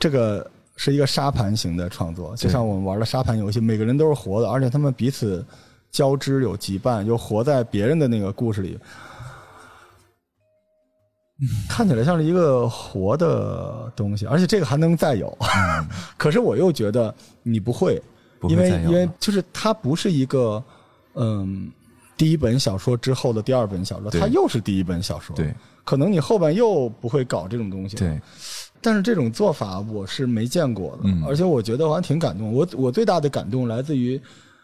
[0.00, 5.46] 这个是一个沙盘型的创作，就像我们玩的沙盘游戏，每个人都是活的，而且他们彼此
[5.92, 8.76] 交织有羁绊，又活在别人的那个故事里，
[11.70, 15.38] 看起来像是一个活的东西，而且这个还能再有。
[16.18, 18.02] 可是我又觉得你不会，嗯不会
[18.48, 20.62] 因为因为就是它不是一个
[21.14, 21.70] 嗯
[22.16, 25.34] 第一本小说之后的第二本小说，它又是第一本小说。
[25.36, 27.96] 对，可能你后边又不会搞这种东西。
[27.96, 28.20] 对，
[28.80, 32.52] 但是这种做法我是没见过的，嗯而且我觉得我还挺感动。
[32.52, 34.20] 我我最大的感动来自于，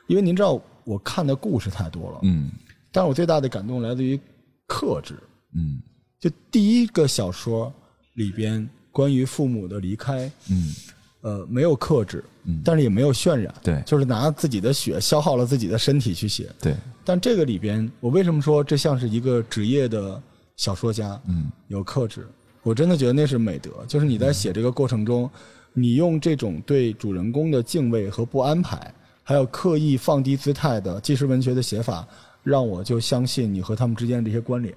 [0.06, 2.50] 因为您知道我看的故事太多了，嗯
[2.92, 4.18] 但是我最大的感动来自于
[4.66, 5.14] 克制。
[5.54, 5.80] 嗯
[6.18, 7.72] 就第一个小说
[8.14, 10.74] 里边关于父母的离开，嗯
[11.20, 16.48] 呃，没有克制，嗯但是也没有渲染，对就是拿自己的血消耗了自己的身体去写。
[16.60, 20.20] 对，但这个里边，我为什么说这像是一个职业的
[20.56, 21.20] 小说家？
[21.26, 22.26] 嗯有克制，
[22.62, 23.70] 我真的觉得那是美德。
[23.88, 25.28] 就是你在写这个过程中，
[25.72, 32.06] 你用这种对主人公的敬畏和不安排，还有刻意放低姿态的纪实文学的写法，
[32.42, 34.72] 让我就相信你和他们之间的这些关联，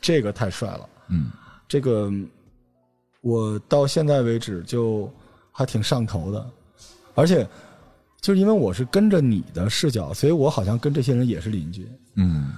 [0.00, 0.88] 这个太帅了。
[1.08, 1.30] 嗯
[1.68, 2.10] 这个
[3.20, 5.10] 我到现在为止就
[5.50, 6.50] 还挺上头的，
[7.14, 7.46] 而且
[8.20, 11.86] 就是因为我是跟着你的视角，所以我好像跟这些人也是邻居。
[12.14, 12.52] 嗯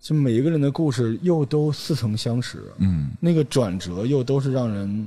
[0.00, 5.06] 就每一个人的故事又都似曾相识，嗯那个转折又都是让人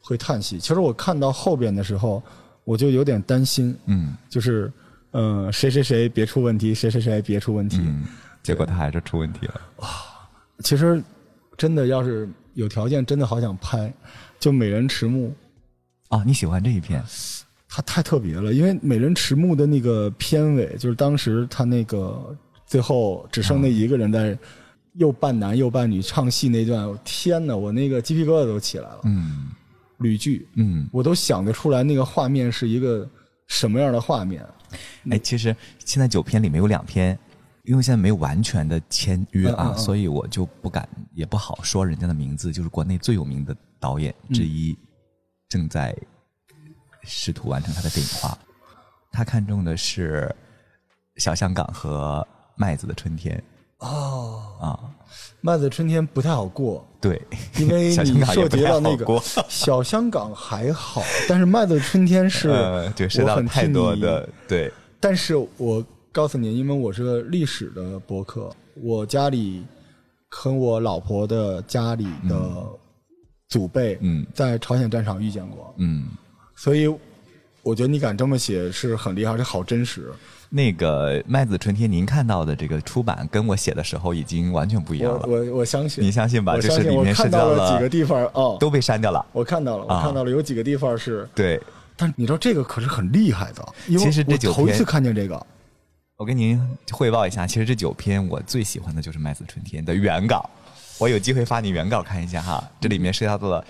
[0.00, 0.58] 会叹息。
[0.58, 2.22] 其实我看到后边的时候，
[2.64, 4.72] 我就有点担心，嗯就是
[5.12, 7.78] 嗯、呃谁谁谁别出问题，谁谁谁别出问题。
[7.80, 8.04] 嗯，
[8.42, 9.60] 结果他还是出问题了。
[9.76, 9.88] 哇
[10.64, 11.02] 其实
[11.56, 13.92] 真的要是有条件，真的好想拍，
[14.40, 15.32] 就美人迟暮。
[16.08, 17.04] 哦，你喜欢这一篇？
[17.74, 24.38] 它太特别了，因为《美人迟暮》的那个片尾，就是当时他那个最后只剩那一个人在
[24.96, 29.00] 又扮男又扮女唱戏那段，天哪，我那个鸡皮疙瘩都起来了。
[29.04, 29.48] 嗯
[29.98, 33.08] 吕剧，嗯，我都想得出来那个画面是一个
[33.46, 34.44] 什么样的画面。
[35.08, 37.18] 哎，其实现在九篇里面有两篇，
[37.62, 44.76] 因为现在没有完全的签约啊，嗯嗯嗯所以我就不敢也不好说人家的名字，就是国内最有名的导演之一，
[45.48, 45.96] 正在
[47.04, 48.36] 试图完成他的电影化。
[49.10, 50.34] 他看中的是
[51.16, 53.42] 小香港和麦子的春天
[53.78, 54.78] 哦，啊，
[55.40, 57.20] 麦子春天不太好过，对，
[57.58, 69.66] 因为 你涉及到那个小香港还好，但是麦子春天是 呃，对，涉及到我很太多的，对，但是我告诉你，因为我是个历史的博客，我家里
[70.30, 72.66] 和我老婆的家里的
[73.48, 76.06] 祖辈，嗯在朝鲜战场遇见过，嗯。
[76.62, 76.86] 所以
[77.64, 80.12] 我觉得你敢这么写是很厉害，而且好真实。
[80.48, 85.26] 那个《麦子春天》，您看到的这个出版跟我写的时候已经完全不一样了。
[85.26, 86.54] 我我我相信，你相信吧？
[86.54, 89.26] 就是里面涉看到及到了了几个地方哦，都被删掉了。
[89.32, 91.60] 我看到了，我啊看到了有几个地方是，对，
[91.96, 95.44] 但是你知道这个可是很厉害的，因为其实这九篇我头一次看见这个，
[96.16, 96.60] 我跟您
[96.92, 100.48] 汇报一下，其实这九篇我最喜欢的就是《麦子春天》的原稿，
[101.00, 102.62] 我有机会发你原稿看一下哈。
[102.80, 103.64] 这里面涉及到了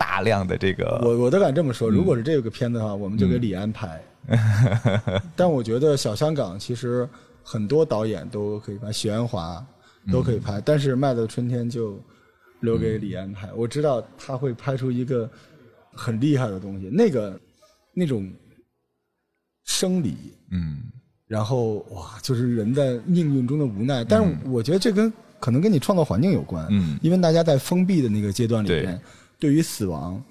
[0.00, 4.02] 大量的这个，我我都敢这么说，如果是这个片子的话，我们就给李安拍，
[5.36, 7.06] 但我觉得小香港其实
[7.42, 9.62] 很多导演都可以拍，许鞍华
[10.10, 12.02] 都可以拍，但是《麦子的春天》就
[12.60, 13.52] 留给李安拍。
[13.54, 15.30] 我知道他会拍出一个
[15.92, 17.38] 很厉害的东西，那个
[17.92, 18.26] 那种
[19.66, 20.16] 生理，
[20.50, 20.78] 嗯。
[21.26, 24.02] 然后哇，就是人在命运中的无奈。
[24.02, 26.98] 但是我觉得这跟可能跟你创造环境有关，嗯。
[27.02, 29.00] 因为大家在封闭的那个阶段里面，
[29.40, 30.22] 对于死亡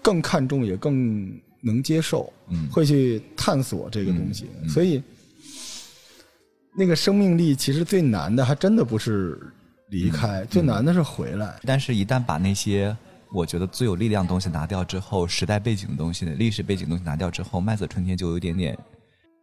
[0.00, 4.46] 更看重，也更能接受，嗯会去探索这个东西。
[4.68, 5.02] 所以，
[6.76, 9.38] 那个生命力其实最难的，还真的不是
[9.88, 11.60] 离开，嗯最难的是回来。
[11.64, 12.96] 但是，一旦把那些
[13.32, 18.78] 我觉得最有力量的东西拿掉之后，时代背景的东西、历史背景的东西拿掉之后，《麦子春天》就有一点点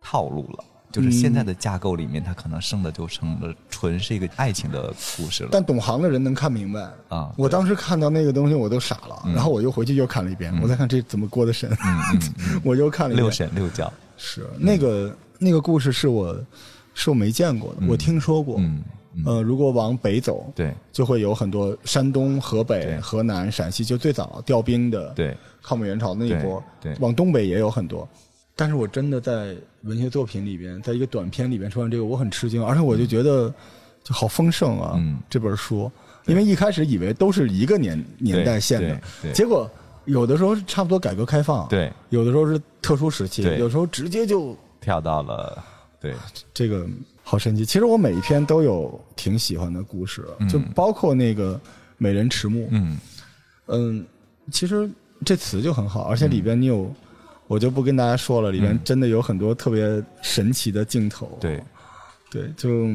[0.01, 0.63] 套路了。
[0.91, 5.49] 就是现在的架构里面，它可能剩的就成了纯是一个爱情的故事了。
[5.51, 11.71] 但懂行的人能看明白啊我当时看到那个东西，我都傻了，然后我又回去又看了一遍，我再看这怎么过的审，
[12.63, 13.15] 我又看了。
[13.15, 16.37] 六审六教，是那个那个故事是我
[16.93, 18.57] 是我没见过的，我听说过。
[18.59, 18.83] 嗯
[19.25, 28.07] 呃，如果往北走，对就会有很多山东、河北、河南、陕西，就最早调兵的，对，抗美援朝那一波，对对往东北也有很多。
[28.61, 33.51] 但是我真的在文学作品里边，在一个短片里边出现这个，我很吃惊，而且我就觉得
[34.03, 35.91] 就好丰盛啊，嗯这本书，
[36.27, 39.67] 因为一开始以为都是一个年年代线的对，结果
[40.05, 45.63] 有的时候是差不多改革开放，对，有的时候是特殊时期，对有时候直接就跳到了
[45.99, 46.13] 对，
[46.53, 46.87] 这个
[47.23, 47.65] 好神奇。
[47.65, 51.59] 其实我每一篇都有挺喜欢的故事，就包括那个
[51.97, 52.99] 美人迟暮，嗯。
[53.65, 54.05] 嗯，
[54.51, 54.87] 其实
[55.25, 56.93] 这词就很好，而且里边你有，
[57.51, 61.61] 我就不跟大家说了，里面真的有很多特别神奇的镜头，对，
[62.29, 62.87] 对，就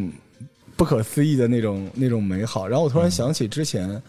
[0.76, 2.66] 不可思议的那种那种美好。
[2.66, 4.02] 然后我突然想起之前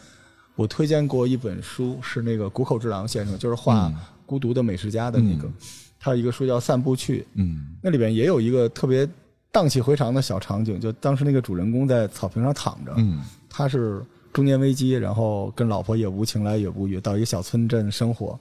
[0.56, 3.90] 我推荐过一本书，是那个谷口治郎先生，就是画
[4.26, 5.52] 《孤独的美食家》的那个，
[6.00, 7.76] 他有一个书叫《散步去》，嗯。
[7.82, 9.06] 那里边也有一个特别
[9.52, 13.22] 荡气回肠的小场景，就当时那个主人公在草坪上躺着，嗯。
[13.50, 18.40] 他是中年危机，然后跟老婆也无情来也无语，到一个小村镇生活，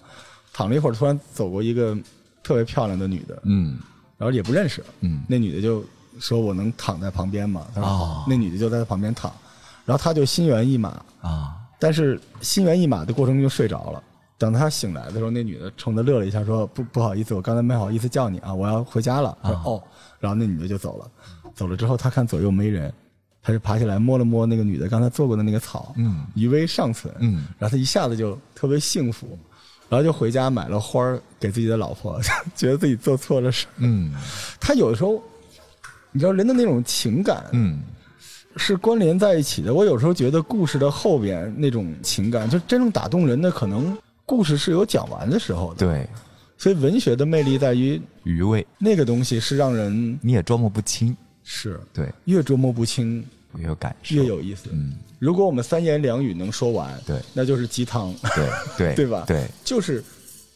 [0.57, 1.95] 躺了一会儿，突然走过一个
[2.42, 3.77] 特别漂亮的女的，嗯
[4.16, 5.85] 然后也不认识，嗯那女的就
[6.19, 7.66] 说我能躺在旁边吗？
[7.75, 9.31] 他说好哦那女的就在他旁边躺，
[9.85, 10.88] 然后他就心猿意马，
[11.21, 14.03] 啊但是心猿意马的过程中就睡着了。
[14.38, 19.83] 等他醒来的时候，那女的冲他乐了一下，说：“不不好意思，我刚才没好意思叫你啊，我要回家了。”他说：“哦。”
[20.21, 21.11] 然后那女的就走了。
[21.55, 22.92] 走了之后，他看左右没人，
[23.42, 27.14] 他就爬起来摸了摸那个女的刚才坐过的那个草，嗯余威尚存。
[27.19, 29.38] 嗯然后他一下子就特别幸福，
[29.88, 32.20] 然后就回家买了花儿给自己的老婆，
[32.57, 33.66] 觉得自己做错了事。
[33.79, 34.12] 嗯
[34.61, 35.22] 他有的时候，
[36.12, 37.81] 你知道人的那种情感，嗯
[38.57, 39.75] 是关联在一起的。
[39.75, 45.87] 我有时候觉得故事的后边那种情感，就真正打动人的，可能故事是有讲完的时候的。
[45.87, 46.09] 对，
[46.57, 53.22] 所以文学的魅力在于余味那个东西是让人你也捉摸不清，是对，越捉摸不清
[53.59, 54.69] 越有感受，越有意思。
[54.73, 59.25] 嗯如果我们三言两语能说完，对那就是鸡汤，对对 对吧？
[59.27, 60.05] 对就是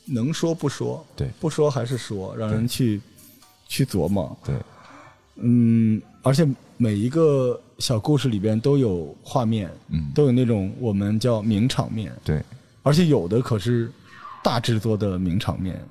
[0.04, 3.00] 能说不说，对不说还是说，让人去
[3.68, 4.36] 去琢磨。
[4.44, 4.54] 对，
[5.36, 12.42] 嗯，而且每一个小故事里边都有画面，嗯都有那种我们叫名场面，对。
[12.82, 13.90] 而且有的可是
[14.44, 15.82] 大制作的名场面。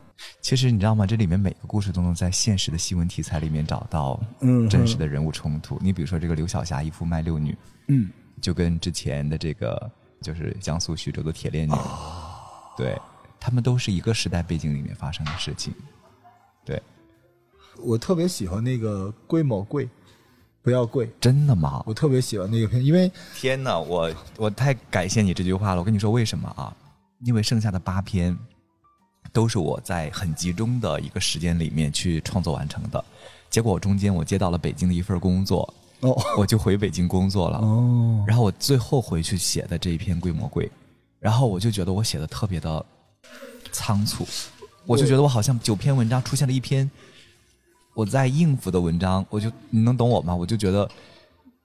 [0.42, 1.06] 其实你知道吗？
[1.06, 5.78] 这里面每个故事都能在现实的新闻题材里面找到嗯真实的人物冲突。
[5.82, 8.10] 你比如说这个刘晓霞一夫卖六女，嗯，
[8.42, 9.90] 就跟之前的这个
[10.22, 11.74] 就是江苏徐州的铁链女，
[12.78, 13.00] 对，
[13.40, 15.74] 他们都是一个时代背景里面发生的事情。
[16.66, 16.82] 对，
[17.78, 19.90] 我特别喜欢那个贵某贵，
[20.62, 21.10] 不要贵。
[21.20, 21.84] 真的吗？
[21.86, 25.80] 我特别喜欢那个片，因为天哪，我我太感谢你这句话了。
[25.80, 26.76] 我跟你说为什么啊？
[27.26, 28.38] 因为剩下的八篇
[29.32, 33.04] 都是我在很集中的一个时间里面去创作完成的。
[33.50, 37.58] 结果我中间我接到了北京的一份工作，哦我就回北京工作了。
[37.60, 40.66] 哦，然后我最后回去写的这一篇《规模贵》，
[41.20, 42.86] 然后我就觉得我写的特别的
[43.72, 44.28] 仓促，
[44.86, 46.90] 我就觉得我好像九篇文章出现了一篇
[47.96, 50.36] 我在应付的文章，我就你能懂我吗？
[50.36, 50.90] 我就觉得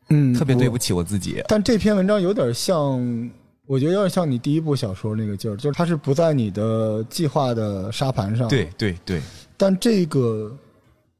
[0.09, 1.43] 嗯特别对不起我自己。
[1.49, 3.31] 但这篇文章有点像，
[3.67, 8.47] 我觉得有点像你第一部小说那个劲儿，就是它是不在你的计划的沙盘上。
[8.49, 9.23] 对，对对，
[9.57, 10.55] 但这个，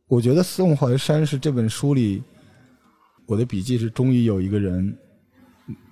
[0.09, 2.23] 我觉得宋怀山是这本书里，
[3.27, 4.95] 我的笔记是终于有一个人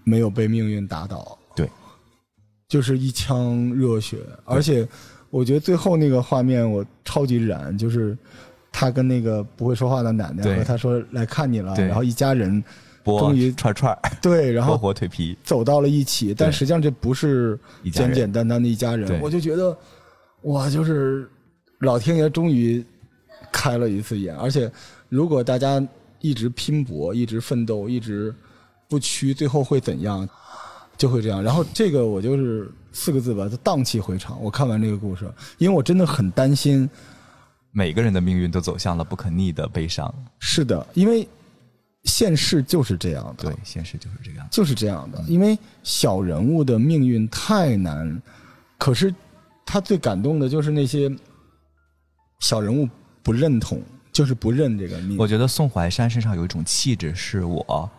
[0.04, 1.66] 没有被命运打倒，对，
[2.68, 4.86] 就是一腔热血，而且
[5.30, 8.16] 我觉得最后那个画面我超级燃，就是
[8.70, 10.56] 他跟那个不会说话的奶奶对。
[10.58, 17.58] 和他说来看你了，然后一家人剥终于 串串儿， 对，然剥后火腿皮，走到了一起，但实际上这不是
[17.92, 19.76] 简简单单的一家人对，我就觉得
[20.42, 21.28] 哇，就是
[21.80, 22.84] 老天爷终于
[23.52, 24.36] 开了一次眼。
[24.36, 24.70] 而且，
[25.08, 25.82] 如果大家
[26.20, 28.34] 一直拼搏、一直奋斗、一直
[28.88, 30.28] 不屈，最后会怎样？
[30.96, 31.42] 就会这样。
[31.42, 34.40] 然后这个我就是四个字吧，就荡气回肠。
[34.40, 35.28] 我看完这个故事，
[35.58, 36.88] 因为我真的很担心。
[37.72, 40.14] 每个人的命运都走向了不可逆的悲伤。
[40.38, 41.26] 是的，因为
[42.04, 43.44] 现实就是这样的。
[43.44, 45.22] 对，现实就是这样，就是这样的。
[45.28, 48.20] 因为小人物的命运太难，
[48.78, 49.14] 可是
[49.64, 51.10] 他最感动的就是那些
[52.40, 52.88] 小人物
[53.22, 53.82] 不认同，
[54.12, 55.16] 就是不认这个命。
[55.16, 57.90] 我觉得宋怀山身上有一种气质，是我。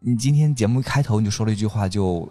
[0.00, 2.30] 你今天节目开头你就说了一句话，就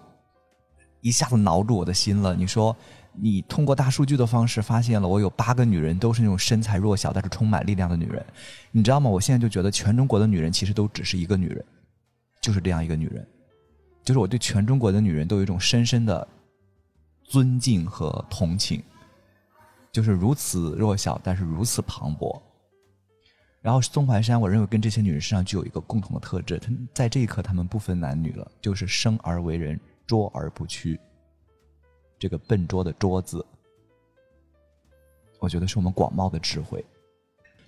[1.01, 2.35] 一下子挠住我的心了。
[2.35, 2.75] 你说。
[3.13, 8.25] 你通过大数据的方式发现了，我有八个女人都是那种身材弱小但是充满力量的女人，
[8.71, 9.09] 你知道吗？
[9.09, 11.65] 我现在就觉得全中国的女人其实都只是一个女人，
[12.41, 13.27] 就是这样一个女人，
[14.03, 16.25] 就是我对全中国的女人都有一种深深的
[17.23, 18.81] 尊敬和同情，
[19.91, 22.41] 就是如此弱小但是如此磅礴。
[23.61, 30.97] 然后宋怀山，我认为跟这些女人身上具有一个共同的特质，她在这一刻她们不分男女了，就是生而为人，卓而不屈。
[32.19, 33.43] 这个笨拙的“拙”字，
[35.39, 36.83] 我觉得是我们广袤的智慧。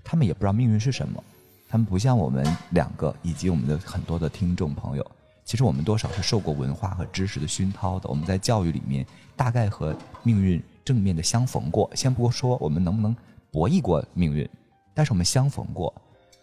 [0.04, 1.24] 他们也不知道命运是什么，
[1.70, 5.12] 他们不像我们两个以及我们的很多的听众朋友。
[5.46, 8.10] 其实我们多少是受过文化和知识的熏陶的。
[8.10, 11.90] 我们在教育里面大概和命运正面的相逢过。
[11.96, 13.16] 先不说我们能不能
[13.52, 14.48] 博弈过命运，
[14.94, 15.94] 但是我们相逢过。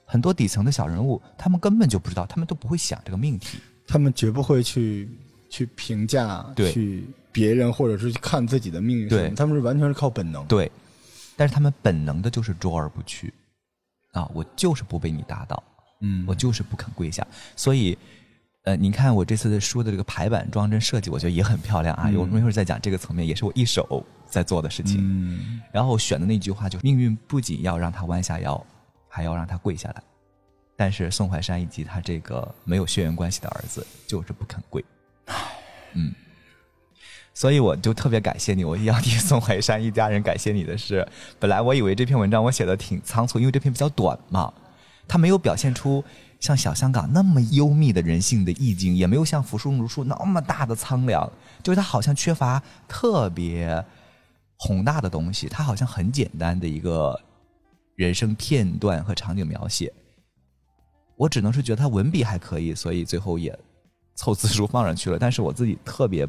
[0.05, 5.09] 很多底层的小人物，他们根本就不知道，他们都不会想这个命题，他们绝不会去
[5.51, 7.05] 去评价去。
[7.31, 10.45] 别人或者是看自己的命运，对，他们是完全是靠本能。
[10.47, 10.71] 对，
[11.37, 13.33] 但是他们本能的就是卓而不屈，
[14.13, 15.63] 啊，我就是不被你打倒，
[16.01, 17.27] 嗯，我就是不肯跪下。
[17.55, 17.97] 所以，
[18.65, 22.11] 呃，您看我这次的书的这个排版装帧设计，我觉得也很漂亮啊。
[22.17, 24.99] 我们一会儿再讲这个层面，也是我一手在做的事情。
[25.01, 28.67] 嗯，然后选的那句话就是：命运不仅要让他弯下腰，
[29.09, 30.03] 还要让他跪下来。
[30.77, 34.85] 但是宋怀山以及他这个没有血缘关系的儿子，就是不肯跪。
[35.95, 36.13] 嗯。
[37.39, 41.07] 所以我就特别感谢你，我要替宋怀山一家人感谢你的是，
[41.39, 44.53] 本来我以为这篇文章我写的挺仓促，因为这篇比较短嘛，
[45.07, 46.03] 它没有表现出
[46.41, 51.31] 像小香港那么幽密的人性的意境，也没有像《福书如书》那么大的苍凉，
[51.63, 53.85] 就是它好像缺乏特别
[54.57, 57.17] 宏大的东西，它好像很简单的一个
[57.95, 59.93] 人生片段和场景描写，
[61.17, 63.57] 我只能是觉得它文笔还可以，所以最后也
[64.17, 66.29] 凑字数放上去了，但是我自己特别。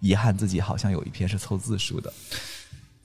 [0.00, 2.12] 遗憾自己好像有一篇是凑字数的，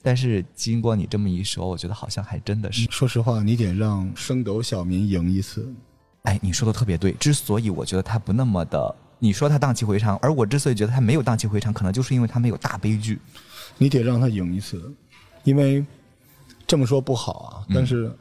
[0.02, 2.90] 但是经过你这么一说，我觉得好像还真的是。
[2.90, 5.72] 说实话，你得让升斗小民赢一次。
[6.22, 7.12] 哎，你说的特别对。
[7.12, 13.18] 之所以我觉得他不那么的，你说他荡气回肠，而我之所以觉得他没有荡气回肠，可能就是因为他没有大悲剧。
[13.78, 14.92] 你得让他赢一次，
[15.44, 15.84] 因为
[16.66, 17.66] 这么说不好啊。
[17.74, 18.14] 但是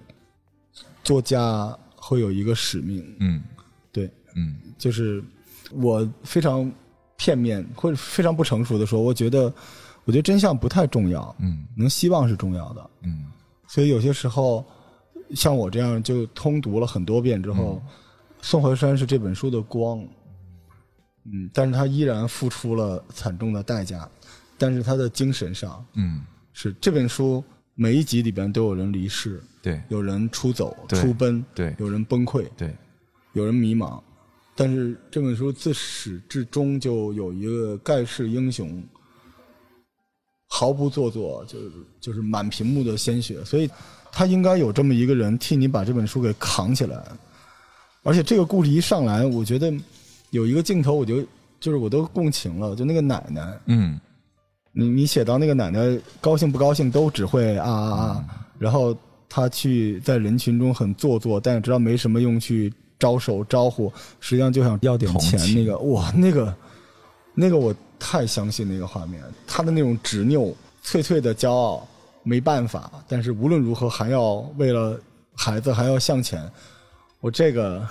[1.03, 3.15] 作家会有一个使命。
[3.19, 3.43] 嗯，
[3.91, 5.21] 对，嗯，就是
[5.71, 6.71] 我非常。
[7.21, 9.53] 片面或者非常不成熟的说，我觉得，
[10.05, 13.25] 我觉得真相不太重要，嗯，能希望是重要的，嗯，
[13.67, 14.65] 所以有些时候，
[15.35, 17.79] 像我这样就通读了很多遍之后，
[18.41, 19.99] 宋怀山是这本书的光，
[21.25, 24.09] 嗯，但是他依然付出了惨重的代价，
[24.57, 27.43] 但是他的精神上，嗯，是这本书
[27.75, 32.75] 每一集里边都有人离世，对，有人出走、出奔，对，有人崩溃，对，
[33.33, 34.01] 有人迷茫。
[34.53, 38.83] 但是这本书自始至终就有一个盖世英雄，
[40.47, 41.71] 毫不做作，就是
[42.01, 43.69] 就是满屏幕的鲜血，所以
[44.11, 47.01] 他应该有这么一个人替你把这本书给扛起来。
[48.03, 49.73] 而且这个故事一上来，我觉得
[50.31, 51.25] 有一个镜头，我就
[51.59, 53.99] 就是我都共情了，就那个奶奶，嗯，
[54.73, 58.25] 你你写到那个奶奶高兴不高兴都只会啊啊啊，
[58.59, 58.95] 然后
[59.29, 62.71] 他去在人群中很做作，但是知道没什么用去。
[63.01, 65.39] 招手招呼，实际上就想要点钱。
[65.55, 66.55] 那个哇，那个
[67.33, 71.87] 那个我太相信那个画面，他的那种执拗、脆脆的骄傲，
[72.21, 75.01] 没办法，但是无论如何还要为了
[75.33, 76.47] 孩子还要向前。
[77.19, 77.87] 我这个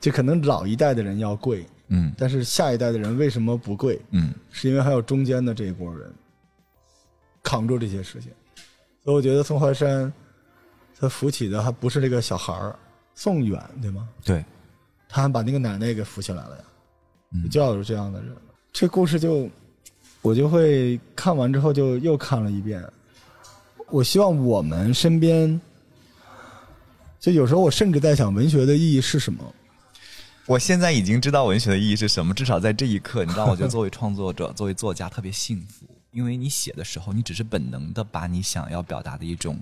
[0.00, 4.00] 就可能老一代的人要跪，嗯，但是下一代的人为什么不跪？
[4.12, 6.10] 嗯，是因为还有中间的这一波人
[7.42, 8.32] 扛住这些事情。
[9.04, 10.10] 所以我觉得宋怀山
[10.98, 12.74] 他扶起的还不是这个小孩儿。
[13.18, 14.08] 宋远对吗？
[14.24, 14.44] 对，
[15.08, 16.64] 他还把那个奶奶给扶起来了呀。
[17.50, 18.32] 就要有这样的人。
[18.72, 19.50] 这故事就，
[20.22, 22.80] 我就会看完之后就又看了一遍。
[23.88, 25.60] 我希望我们身边，
[27.18, 29.52] 就有时候我甚至在想，文学的意义是什么？
[30.46, 39.58] 我现在已经知道文学的意义是什么，至少在这一刻，你知道，我觉得作为创作者， 作为作家特别幸福，因为你写的时候，你只是本能的把你想要表达的一种。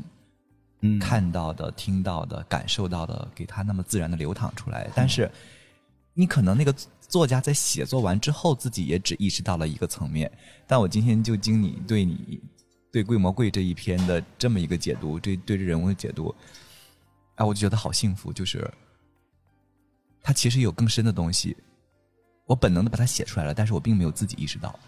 [0.87, 4.91] 嗯看到的、听到的、感受到的，给它那么自然的流淌出来。
[4.95, 5.30] 但是，
[6.14, 10.30] 你可能那个作家在写作完之后，自己也只意识到了一个层面。
[10.66, 12.41] 但我今天就经你对你
[12.93, 16.34] 对《桂魔贵》这一篇的这么一个解读，对对这人物的解读，
[17.34, 18.68] 哎，我就觉得好幸福，就是
[20.22, 21.57] 他其实有更深的东西，
[22.47, 24.78] 我本能的把它写出来了，但是我并没有自己意识到。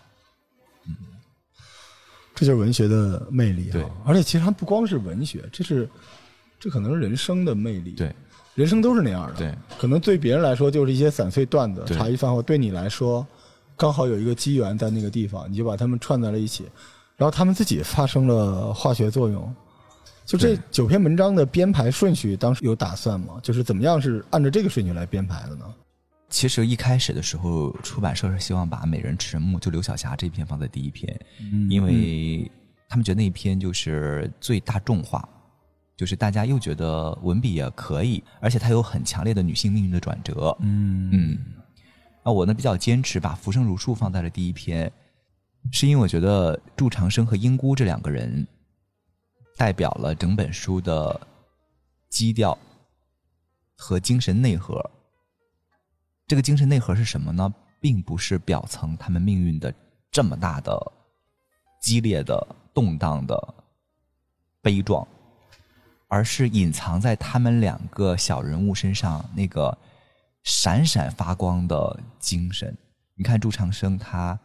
[2.39, 3.73] 这就是文学的魅力、啊。
[3.73, 5.89] 对，而且其实它不光是文学，这是
[6.61, 7.91] 这可能是人生的魅力。
[7.91, 8.15] 对，
[8.55, 9.35] 人生都是那样的。
[9.35, 13.27] 对，可能对别人来说就是一些散碎段子、茶余饭后，对你来说
[13.77, 16.65] 刚好有一个机缘在那个地方，你就把它们串在了一起，
[17.17, 19.53] 然后他们自己发生了化学作用。
[20.25, 23.41] 就这九篇文章的编排顺序，当时有打算吗？
[23.43, 25.65] 就是怎么样是按照这个顺序来编排的呢？
[26.31, 31.19] 其实一开始的时候，出版社是希望把《美人迟暮》就刘晓霞这篇放在第一篇，
[31.71, 32.51] 因为
[32.87, 35.27] 他们觉得那一篇就是最大众化，
[35.97, 40.55] 就是大家又觉得文笔也可以，而且它有很强烈的女性命运的转折。
[40.61, 41.39] 嗯嗯，
[42.23, 44.93] 那我呢比较坚持把《浮生如树》放在了第一篇，
[45.73, 48.47] 是因为我觉得祝长生和英姑这两个人
[49.57, 51.19] 代表了整本书的
[52.11, 52.57] 基调
[53.77, 54.79] 和精神内核。
[56.29, 57.53] 这个精神内核是什么呢？
[57.81, 59.73] 并不是表层他们命运的
[60.11, 60.79] 这么大的、
[61.81, 63.55] 激烈的、动荡的
[64.61, 65.09] 悲壮，
[66.07, 69.77] 而是隐藏在他们两个小人物身上那个
[70.43, 72.77] 闪闪发光的精神。
[73.15, 74.39] 你看朱长生，他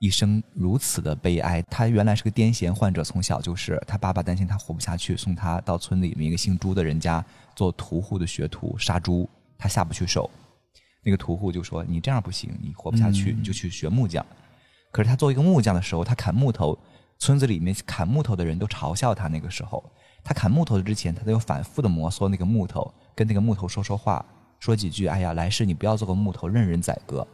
[0.00, 1.62] 一生如此的悲哀。
[1.62, 10.28] 他原来是个癫痫患者，从小就是他爸爸担心他活不下去，送他到村里面一个姓朱的人家做屠户的学徒杀猪，他下不去手。
[11.02, 14.24] 那个屠户就说：“你这样不行，你活不下去，你就去学木匠。”
[14.92, 16.78] 可是他做一个木匠的时候，他砍木头，
[17.18, 19.26] 村子里面砍木头的人都嘲笑他。
[19.26, 19.82] 那个时候，
[20.22, 24.24] 他砍木头之前，他都要反复的摩挲那个木头，跟那个木头说说话，
[24.60, 27.26] 说几句：“哎呀，来世你不要做个木头，任人宰割。”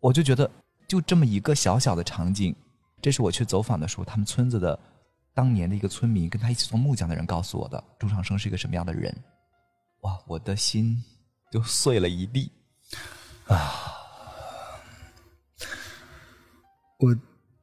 [0.00, 0.50] 我就觉得，
[0.86, 2.54] 就这么一个小小的场景，
[3.02, 4.78] 这是我去走访的时候，他们村子的
[5.34, 9.12] 当年的一个村民跟他一起做木匠的人告诉我的，朱长生是一个什么样的人。
[10.02, 11.02] 哇，我的心
[11.56, 12.50] 就碎了一地。
[13.46, 13.56] 啊
[16.98, 17.14] 我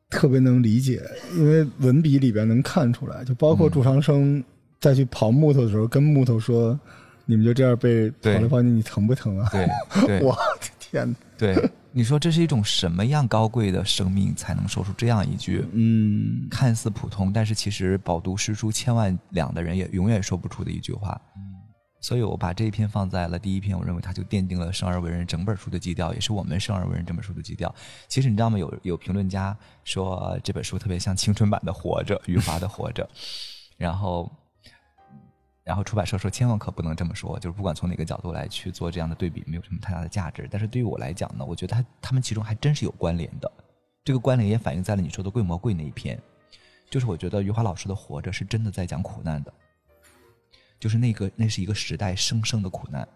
[0.09, 1.01] 特别能理解，
[1.35, 4.43] 因为文笔里边能看出来，就包括祝长生
[4.79, 6.79] 再去刨木头的时候，跟木头说
[7.25, 9.67] ：“你们就这样被刨来刨去，你疼不疼啊？”对
[10.05, 11.15] 对我的天哪！
[11.35, 21.19] 对，你说这是一种什么样高贵的生命才能说出这样一句嗯，看似普通，但是其实饱读诗书千万两的人也永远说不出的一句话。
[22.03, 27.73] 所以我把这一篇放在了第一篇，我认为它就奠定了《生而为人》整本书的基调，也是我们《生而为人》这本书的基调。
[28.07, 28.59] 其实你知道吗？
[28.59, 33.03] 有有评论家说这本书特别像青春版的《活着》，余华的《活着》，
[33.77, 34.31] 然后。
[35.65, 40.45] 然后出版社说，千万可不能这么说，就是不管从哪个角度来去做这样的对比，没有什么太大的价值。
[40.51, 43.49] 但是对于我来讲呢，我觉得他他们其中还真是有关联的。
[44.03, 46.21] 这个关联也反映在了你说的《贵魔贵》那一篇，
[46.89, 49.53] 就是我觉得余华老师的《活着》是真的在讲苦难的，
[50.83, 53.07] 就是那个那是一个时代生生的苦难。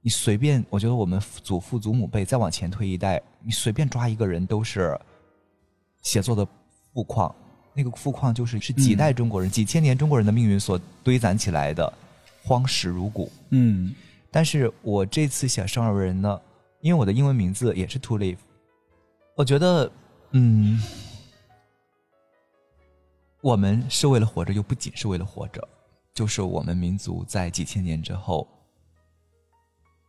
[0.00, 4.96] 你随便，我觉得我们祖父祖母辈再往前推一代，你随便抓一个人都是
[6.02, 6.46] 写作的
[6.92, 7.34] 富矿。
[7.72, 11.92] 那个富矿就是是几代中国人、几千年中国人的命运所堆攒起来的
[12.44, 13.28] 荒石如谷。
[13.50, 13.92] 嗯
[14.30, 16.40] 但是我这次写《生而为人》呢，
[16.80, 18.38] 因为我的英文名字也是 To Live，
[19.34, 19.90] 我觉得，
[20.30, 20.80] 嗯，
[23.40, 25.68] 我们是为了活着，又不仅是为了活着，
[26.14, 28.48] 就是我们民族在几千年之后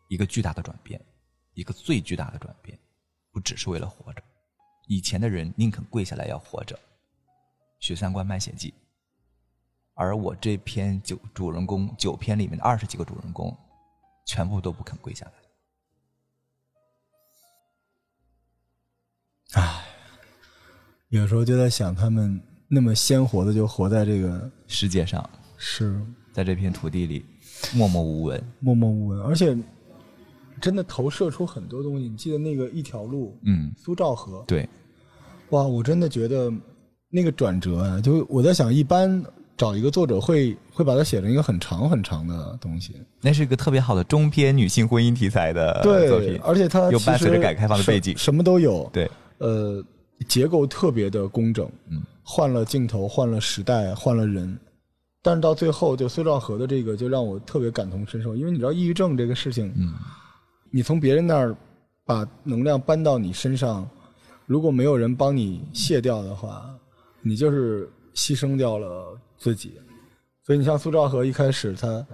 [0.08, 1.03] 一个巨大的转变，
[1.56, 2.78] 一个最巨大的转变，
[3.32, 4.24] 不只是为了活着。
[4.88, 6.76] 以前的人宁肯跪下来要活着。
[7.80, 8.70] 《许三观卖血记》，
[9.95, 13.56] 而我这篇九主人公九篇里面的二十几个主人公，
[14.26, 15.34] 全部都不肯跪下来。
[19.53, 19.86] 唉
[21.10, 25.28] 有时候就在想，他们那么鲜活的就活在这个世界上，
[25.58, 25.99] 是。
[26.32, 27.24] 在这片土地里
[27.74, 28.43] 默默无闻。
[28.60, 29.58] 默默无闻，而且
[30.60, 32.10] 真的投射出很多东西。
[32.10, 34.68] 你记得那个一条路，嗯，苏兆和，对，
[35.51, 36.51] 哇，我真的觉得
[37.10, 39.24] 那个转折啊，就我在想，一般
[39.56, 48.14] 找一个作者会会把它写成一个很长很长的东西，那是一个特别好的中篇女性婚姻题材的作对品，，而且它又伴随着改革开放的背景。
[48.18, 49.82] 什什么都有，对，呃，
[50.28, 54.60] 结构特别的工整，嗯，换了镜头，换了时代，换了人，
[55.26, 59.91] 但是到最后，就苏兆和的这个就让我特别感同身受，因为你知道抑郁症这个事情，嗯，
[60.69, 61.57] 你从别人那儿
[62.05, 63.89] 把能量搬到你身上，
[64.45, 66.69] 如果没有人帮你卸掉的话，
[67.23, 69.73] 你就是牺牲掉了自己。
[70.43, 72.07] 所以你像苏兆和一开始他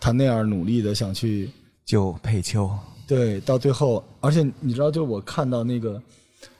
[0.00, 1.50] 他那样努力的想去
[1.84, 2.70] 救佩秋，
[3.06, 6.02] 对，到最后，而且你知道，就我看到那个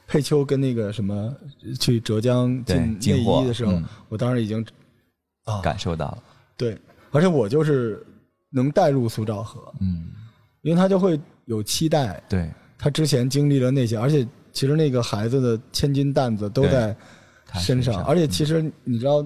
[0.05, 1.35] 佩秋跟那个什么
[1.79, 3.83] 去浙江进内衣的时候，嗯。
[4.07, 4.65] 我当时已经啊，
[5.61, 6.23] 感受到了，
[6.57, 6.77] 对，
[7.11, 8.05] 而且我就是
[8.49, 10.07] 能带入苏兆和，嗯，
[10.61, 16.95] 因为他就会有期待，对，他之前经历了那些，而且其实那个孩子的千斤担子都对在
[17.45, 19.25] 他身上，而且其实你知道，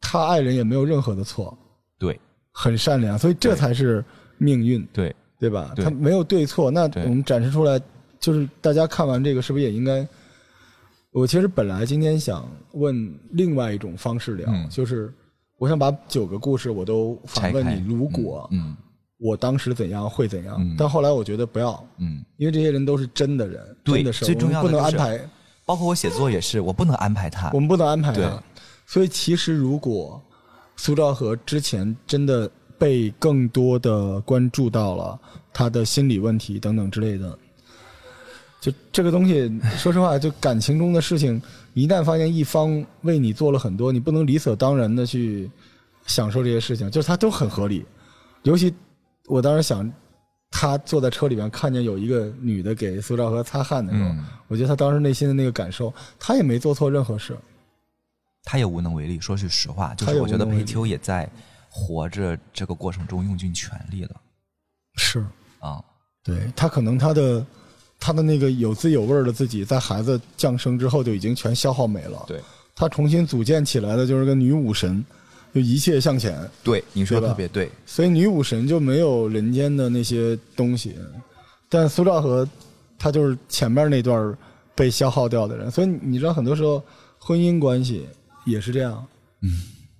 [0.00, 1.56] 他爱人也没有任何的错，
[1.98, 2.18] 对。
[2.50, 4.04] 很善良，所以这才是
[4.36, 5.70] 命运，对，对吧？
[5.76, 5.84] 对。
[5.84, 7.80] 他没有对错，那我们展示出来，
[8.18, 10.04] 就是大家看完这个，是不是也应该？
[11.12, 14.68] 我其实本来今天想问另外一种方式聊，嗯。
[14.70, 15.14] 就是
[15.58, 18.76] 我想把九个故事我都反问你，如果嗯
[19.18, 20.56] 我当时怎样会怎样？
[20.60, 25.28] 嗯但后来我觉得不要，嗯，因为这些人都是真的人，对真的是最重要的不能安就是排，
[25.66, 28.42] 包括我写作也是，我不能安排他我，们不能安排他。
[28.86, 30.22] 所以其实如果
[30.76, 32.48] 苏兆和之前真的
[32.78, 35.18] 被更多的关注到了
[35.52, 37.36] 他的心理问题等等之类的，
[38.60, 41.42] 就这个东西，说实话，就感情中的事情，
[41.78, 45.50] 一旦发现一方为你做了很多，你不能理所当然的去
[46.06, 47.84] 享受这些事情，就是他都很合理。
[48.42, 48.74] 尤其
[49.26, 49.90] 我当时想，
[50.50, 57.36] 他坐在车里面看见有一个女的给苏兆和擦汗的时候，嗯我觉得他当时内心的那个感受，他也没做错任何事。
[58.44, 59.20] 他也无能为力。
[59.20, 61.28] 说句实话，就是我觉得裴秋也在
[61.68, 64.16] 活着这个过程中用尽全力了
[64.94, 65.22] 是，
[65.58, 65.84] 啊。
[66.24, 67.44] 对他可能他的
[68.00, 72.24] 他的那个有滋有味的自己，在孩子降生之后就已经全消耗没了。
[72.26, 72.40] 对
[72.74, 75.04] 他重新组建起来的就是个女武神，
[75.52, 76.38] 就一切向前。
[76.62, 77.68] 对，你说的特别对。
[77.84, 80.94] 所以女武神就没有人间的那些东西，
[81.68, 82.48] 但苏兆和
[82.96, 84.36] 他就是前面那段
[84.76, 85.68] 被消耗掉的人。
[85.68, 86.80] 所以你知道，很多时候
[87.18, 88.06] 婚姻关系
[88.46, 89.04] 也是这样。
[89.40, 89.50] 嗯，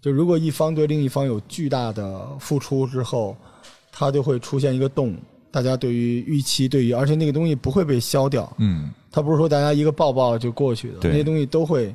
[0.01, 3.37] 就如果一方对另一方有巨大的付出之后，
[3.91, 5.17] 他就会出现一个洞。
[5.51, 11.95] 大家对于预期，对于而且那个东西不会被消掉，嗯，它不是说大家一个抱抱就过去的，那些东西都会，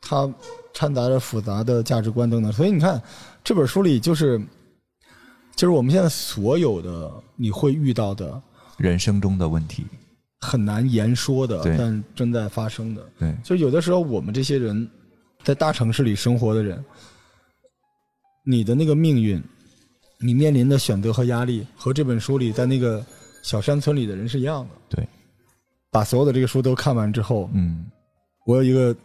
[0.00, 0.32] 它
[0.72, 2.52] 掺杂着复杂的价值观等等。
[2.52, 3.00] 所以你看
[3.44, 4.40] 这本书里就是，
[5.54, 8.40] 就是我们现在所有的你会遇到的
[8.76, 9.84] 人生中的问题。
[10.40, 13.02] 很难言说的，但正在发生的。
[13.18, 14.88] 对，就有的时候我们这些人
[15.42, 16.84] 在大城市里生活的人，
[18.44, 19.42] 你的那个命运，
[20.18, 23.04] 你面临的选择和压力，和这本书里在那个
[23.42, 24.74] 小山村里的人是一样的。
[24.88, 25.08] 对，
[25.90, 27.86] 把所有的这个书都看完之后，嗯
[28.44, 28.96] 我有一个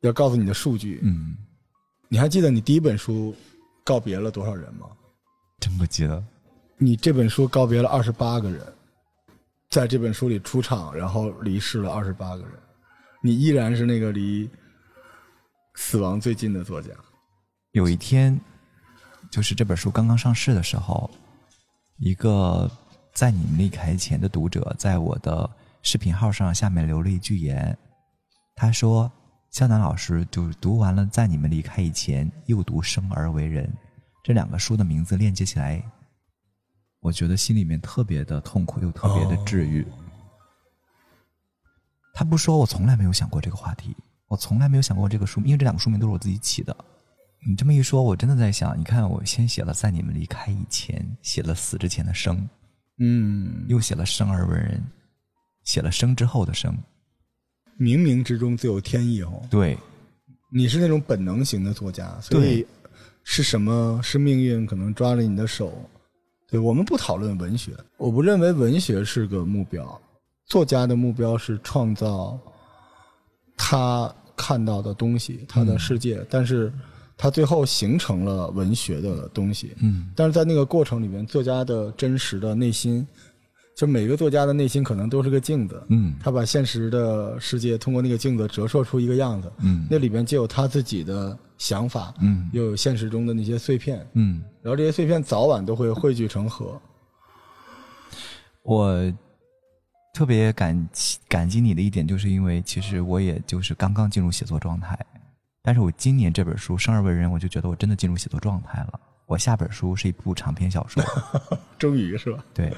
[0.00, 1.36] 要告诉你的数据，嗯，
[2.08, 3.34] 你还记得你第一本书
[3.84, 4.86] 告别了多少人吗？
[5.60, 6.22] 真不记得。
[6.78, 8.60] 你这本书告别了二十八个人，
[9.70, 12.52] 在这本书里出场，然后离世了二十八个人，
[13.22, 14.48] 你依然是那个离
[15.74, 16.90] 死亡最近的作家。
[17.72, 18.38] 有一天，
[19.30, 21.10] 就是这本书刚刚上市的时候，
[21.98, 22.70] 一个
[23.12, 25.48] 在你们离开前的读者在我的
[25.82, 27.76] 视频号上下面留了一句言，
[28.54, 29.10] 他说
[29.50, 33.66] ：“肖楠老师就读完了《在你们离开以前》，又读《生而为人》
[34.22, 35.82] 这两个书的名字链接起来，
[37.00, 39.86] 我觉得心里面特别的痛苦又特别的治愈。
[42.14, 43.94] 他不说，我从来没有想过这个话题，
[44.26, 46.76] 我从来没有想过这个书，因为这两个书名都是我自己起的。
[47.44, 52.48] 你这么一说，我真的在想，你看，我先写了在你们离开以前，写了死之前的生，
[52.98, 54.82] 嗯，又写了生而为人，
[55.64, 56.72] 写了生之后的生。
[57.78, 59.42] 冥冥之中自有天意哦。
[59.50, 59.76] 对，
[60.50, 62.66] 你是那种本能型的作家，所以
[63.22, 65.72] 是什么是命运可能抓着你的手？
[66.48, 70.00] 对我们不讨论文学，我不认为文学是个目标，
[70.46, 72.38] 作家的目标是创造
[73.56, 76.72] 他看到的东西，他的世界，但是
[77.16, 79.74] 他最后形成了文学的东西。
[79.80, 83.06] 嗯，但是在那个过程里面，作家的真实的内心，
[83.76, 86.14] 就每个作家的内心可能都是个镜子，嗯。
[86.20, 89.86] 他把现实的世界通过那个镜子折射出一个样子，嗯。
[89.90, 92.50] 那里边既有他自己的想法，嗯。
[92.52, 96.80] 又有现实中的那些碎片，嗯，然后这些碎片早晚都会汇聚成河。
[98.62, 99.12] 我
[100.12, 104.98] 特别感激感激你的一点，就是因为其实我也就是刚刚进入写作状态，
[105.66, 109.00] 但是我今年这本书《生而为人》，我就觉得我真的进入写作状态了。
[109.26, 111.02] 我下本书是一部长篇小说，
[111.76, 112.44] 终于是吧？
[112.54, 112.72] 对，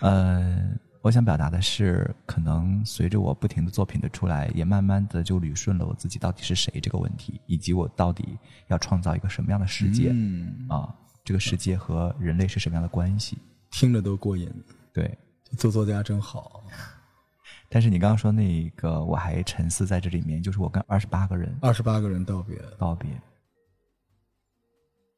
[0.00, 0.68] 呃，
[1.00, 10.92] 我想表达的是，可能随着我不停的作品的出来，也慢慢的就捋顺了我自己到底是谁这个问题，以及我到底要创造一个什么样的世界、嗯，啊？
[11.24, 13.38] 这个世界和人类是什么样的关系？
[13.70, 14.52] 听着都过瘾。
[14.92, 15.16] 对，
[15.56, 16.64] 做作家真好，
[17.68, 22.56] 但是你刚刚说那个，我还沉思在这里面，就是我跟二十八个人二十八个人道别。
[22.78, 23.10] 道别。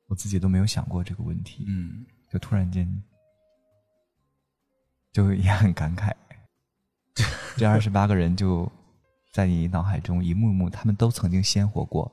[0.09, 2.88] 我自己都没有想过这个问题，嗯，就突然间
[5.12, 6.12] 就也很感慨。
[7.57, 8.70] 这二十八个人就
[9.32, 12.11] 在你脑海中一幕幕，他们都曾经鲜活过，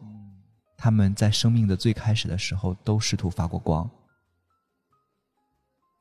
[0.77, 3.89] 他们在生命的最开始的时候都试图发过光。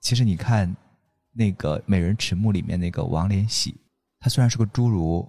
[0.03, 0.77] 其实你看，
[1.33, 3.75] 那个《美人迟暮》里面那个王连喜，
[4.27, 5.25] 他虽然是个侏儒，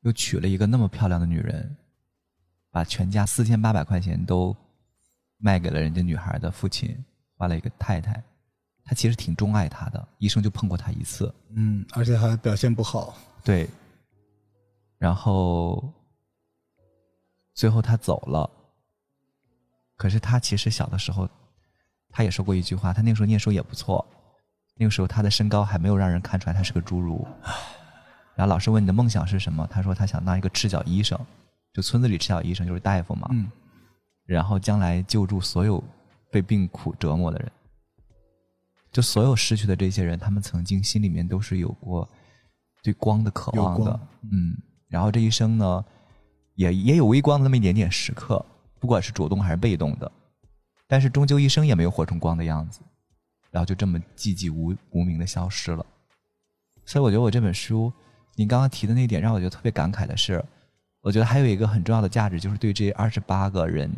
[0.00, 1.76] 又娶了一个那么漂亮的女人，
[2.70, 4.56] 把全家四千八百块钱都
[5.36, 6.96] 卖给了人家女孩的父亲，
[7.36, 8.24] 换了一个太太。
[8.86, 11.30] 他其实挺钟爱她的，一生就碰过她一次。
[11.50, 13.14] 嗯，而且还表现不好。
[13.44, 13.68] 对，
[14.96, 15.86] 然后
[17.52, 18.50] 最后他走了。
[19.98, 21.28] 可是他其实小的时候，
[22.08, 24.02] 他也说过一句话，他那个时候念书也不错，
[24.76, 27.28] 那个时候他的身高还没有让人看出来他是个侏儒。
[28.40, 31.18] 然后老师问你的梦想是什么，他说他想当一个赤脚医生，
[31.74, 33.28] 就村子里赤脚医生就是大夫嘛。
[33.32, 33.50] 嗯，
[34.24, 35.84] 然后将来救助所有
[36.30, 37.52] 被病苦折磨的人。
[38.90, 42.08] 就所有失去的这些人，他们曾经心里面都是有过
[42.82, 44.56] 对光的渴望的，嗯。
[44.88, 45.84] 然后这一生呢，
[46.54, 48.42] 也也有微光的那么一点点时刻，
[48.78, 50.10] 不管是主动还是被动的，
[50.88, 52.80] 但是终究一生也没有活成光的样子，
[53.50, 55.84] 然后就这么寂寂无无名的消失了。
[56.86, 57.92] 所以我觉得我这本书，
[58.40, 60.42] 你刚刚提的那点让我觉得特别感慨的是，
[61.02, 63.90] 我觉得还有一个很重要的价值，就是对这二十八个人。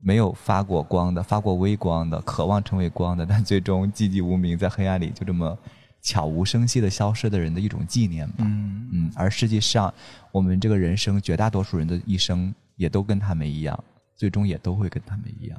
[0.00, 5.58] 没有发过光的，发过微光的，渴望成为光的，但最终寂寂无名，在黑暗里就这么
[6.02, 8.34] 悄无声息的消失的人的一种纪念吧。
[8.40, 9.94] 嗯嗯，而实际上，
[10.30, 13.82] 我们这个人生绝大多数人的一生也都跟他们一样，
[14.14, 15.58] 最终也都会跟他们一样。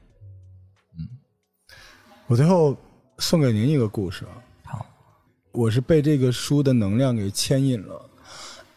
[1.00, 1.08] 嗯，
[2.28, 2.78] 我最后
[3.18, 4.26] 送给您一个故事。
[4.26, 4.43] 好，
[5.54, 8.02] 我是被这个书的能量给牵引了。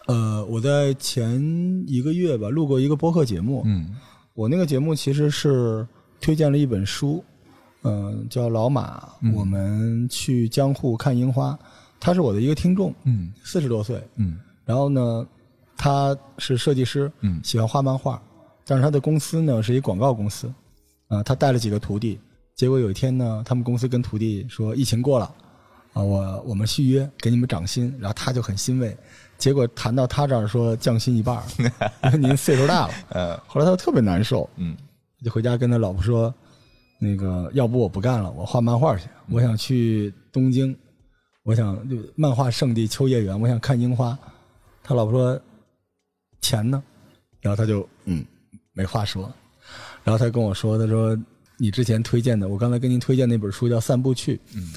[0.07, 1.43] 呃，我在前
[1.87, 3.63] 一个月吧录过一个播客节目。
[3.65, 3.97] 嗯。
[4.35, 5.87] 我那个节目其实是
[6.21, 7.25] 推荐了一本书，
[7.85, 9.01] 嗯，叫《老马》，
[9.35, 11.59] 我们去江户看樱花。
[11.99, 15.27] 他是我的一个听众，嗯，四十多岁，嗯，然后呢，
[15.75, 18.23] 他是设计师，嗯，喜欢画漫画，
[18.67, 20.53] 但是他的公司呢是一广告公司，
[21.09, 22.21] 啊，他带了几个徒弟，
[22.55, 25.35] 结果有一天呢，他们公司跟徒弟说疫情过了，
[25.97, 28.95] 啊，我我们续约给你们涨薪，然后他就很欣慰。
[29.39, 31.43] 结果谈到他这儿说降薪一半，
[32.05, 32.95] 因为您岁数大了。
[33.09, 34.77] 呃，后来他特别难受，嗯，
[35.25, 36.33] 就回家跟他老婆说
[37.01, 39.09] ：“那个，要不我不干了，我画漫画去。
[39.31, 40.77] 我想去东京，
[41.45, 44.19] 我想就漫画圣地秋叶原，我想看樱花。”
[44.85, 45.41] 他老婆说
[46.43, 46.83] ：“钱呢？”
[47.41, 48.23] 然后他就嗯
[48.75, 49.33] 没话说。
[50.05, 51.19] 然后他跟我说：“他说
[51.57, 54.75] 你之前推荐的，我刚才跟您推荐那本书叫《散步去》。”嗯。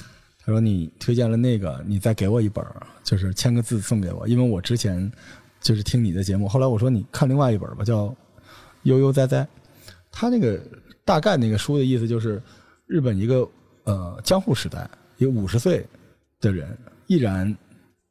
[0.50, 2.64] 说：“你推荐了那个，你再给我一本，
[3.04, 5.10] 就是签个字送给我，因为我之前
[5.60, 6.48] 就是听你的节目。
[6.48, 8.06] 后来我说你看另外一本吧，叫
[8.82, 9.42] 《悠悠哉哉》。
[10.10, 10.60] 他那个
[11.04, 12.42] 大概那个书的意思就是，
[12.86, 13.48] 日本一个
[13.84, 15.86] 呃江户时代，一个五十岁
[16.40, 16.76] 的人
[17.06, 17.56] 毅然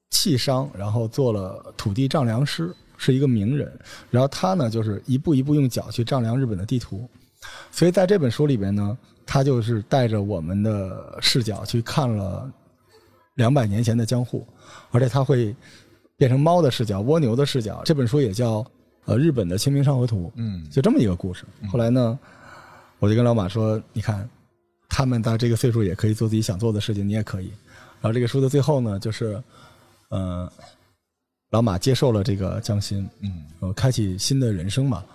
[0.10, 3.72] 弃商，然后做了土地丈量师，是一个名人。
[4.10, 7.10] 然后他呢，就是一步一步用脚去丈量日本的地图。
[7.72, 8.98] 所以在这本书里边呢。”
[9.32, 12.52] 他就是带着我们的视角去看了
[13.36, 14.44] 两百年前的江户，
[14.90, 15.56] 而且他会
[16.18, 17.84] 变成猫的视角、蜗牛的视角。
[17.86, 18.66] 这本书也叫
[19.06, 21.46] 呃日本的清明上河图，嗯，就这么一个故事。
[21.72, 22.18] 后来呢，
[22.98, 24.28] 我就跟老马说：“你看，
[24.90, 27.54] 他们到这个岁数也可以做自己想做的事情，你也可以。”
[28.02, 29.40] 然后这个书的最后呢，就是
[30.10, 30.52] 呃，
[31.52, 35.06] 老马接受了这个江心，嗯，呃，开启新的人生嘛，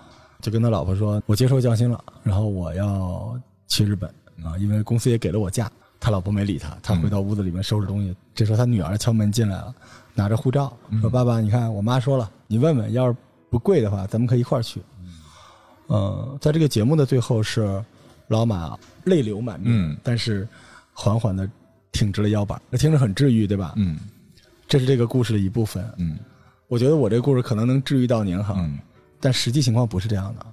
[0.40, 3.36] 就跟他老婆说：“我接受江心了，然后我要。”
[3.68, 4.08] 去日本
[4.42, 5.70] 啊，因为公司也给了我假。
[6.00, 8.14] 他老婆没理他，他回到屋子里面收拾东西。
[8.34, 9.74] 这时候他女儿敲门进来了，
[10.12, 13.16] 拿着护照说：“爸爸，你看我妈说了，你问问，要是
[13.48, 14.82] 不贵的话，咱们可以一块儿去。”
[15.88, 17.82] 嗯，在这个节目的最后是
[18.28, 20.46] 老马泪流满面，但是
[20.92, 21.48] 缓缓的
[21.90, 23.72] 挺直了腰板，那听着很治愈，对吧？
[23.76, 23.98] 嗯，
[24.68, 25.90] 这是这个故事的一部分。
[25.96, 26.18] 嗯，
[26.68, 28.62] 我觉得我这个故事可能能治愈到您哈，
[29.20, 30.44] 但实际情况不是这样的，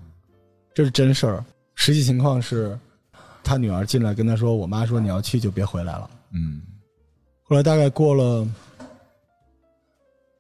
[0.74, 1.43] 这是真事儿。
[1.76, 2.80] 实际情况是。
[3.52, 6.62] 他女儿进来跟他说：“我妈说你要去就别回来了。”嗯。
[7.43, 8.47] 后来大概过了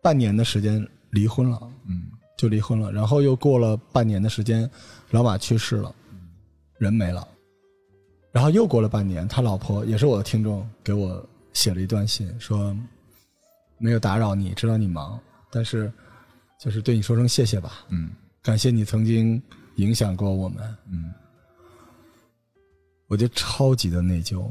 [0.01, 1.59] 半年的时间，离婚了。
[1.85, 2.03] 嗯。
[2.37, 4.69] 就离婚了，然后又过了半年的时间，
[5.09, 5.93] 老马去世了，
[6.77, 7.27] 人没了。
[8.31, 12.73] 然后又过了半年，他老婆也是我的听众，给我写了一段信，说
[13.77, 15.19] 没有打扰你，知道你忙，
[15.51, 15.91] 但是
[16.57, 17.83] 就是对你说声谢谢吧。
[17.89, 18.11] 嗯。
[18.41, 19.39] 感谢你曾经
[19.75, 20.63] 影响过我们。
[20.89, 21.13] 嗯。
[23.11, 24.49] 我就超级的内疚，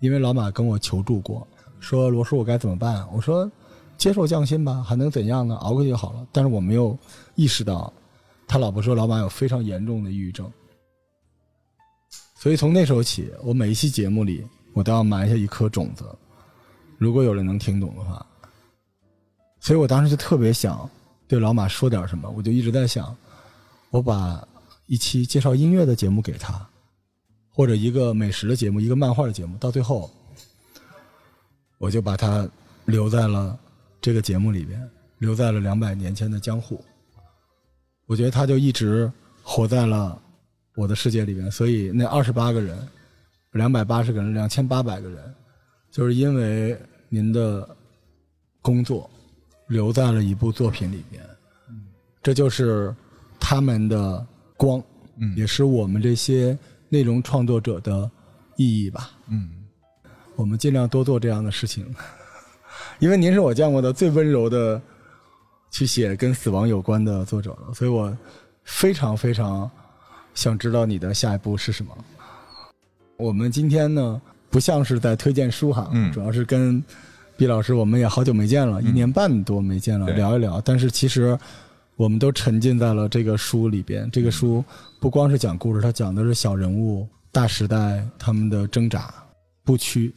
[0.00, 1.46] 因为老马跟我求助过，
[1.78, 3.06] 说罗叔我该怎么办？
[3.12, 3.48] 我说
[3.96, 5.54] 接受降薪吧，还能怎样呢？
[5.58, 6.26] 熬过去就好了。
[6.32, 6.98] 但是我没有
[7.36, 7.92] 意识到，
[8.48, 10.50] 他老婆说老马有非常严重的抑郁症。
[12.34, 16.04] 所以从那时候起，我每一期节目里，我都要埋下一颗种子。
[16.98, 18.26] 如果有人能听懂的话，
[19.60, 20.90] 所以我当时就特别想
[21.28, 23.16] 对老马说点什么，我就一直在想，
[23.90, 24.44] 我把
[24.86, 26.68] 一期介绍音乐的节目给他，
[27.52, 30.10] 或者一个美食的节目，一个漫画的节目，到最后，
[31.78, 32.48] 我就把它
[32.84, 33.58] 留在了
[34.00, 36.82] 这个节目里边，留在了两百年前的江户。
[38.06, 39.10] 我觉得他就一直
[39.42, 40.20] 活在了
[40.74, 42.88] 我的世界里边，所以那二十八个人，
[43.52, 45.34] 两百八十个人，两千八百个人，
[45.90, 46.76] 就是因为
[47.08, 47.68] 您的
[48.62, 49.08] 工作
[49.68, 51.22] 留在了一部作品里边，
[52.22, 52.94] 这就是
[53.38, 54.26] 他们的
[54.56, 54.82] 光，
[55.36, 56.58] 也是我们这些
[56.90, 58.10] 内容创作者的
[58.56, 59.12] 意义吧。
[59.28, 59.48] 嗯，
[60.36, 61.86] 我们尽量多做这样的事情，
[63.00, 64.80] 因为您是我见过的最温柔的
[65.70, 68.14] 去写跟死亡有关的作者了，所以我
[68.64, 69.70] 非常非常
[70.34, 71.96] 想知道你的下一步是什么。
[73.16, 74.20] 我们今天呢，
[74.50, 76.82] 不像是在推荐书哈，嗯主要是跟
[77.36, 80.60] 毕老师我们也好久没见了，一年半多没见了，聊一聊。
[80.60, 81.38] 但是其实
[82.00, 84.10] 我们都沉浸在了这个书里边。
[84.10, 84.64] 这个书
[85.02, 89.12] 不光是讲故事，它讲的是小人物、大时代他们的挣扎、
[89.64, 90.14] 不屈。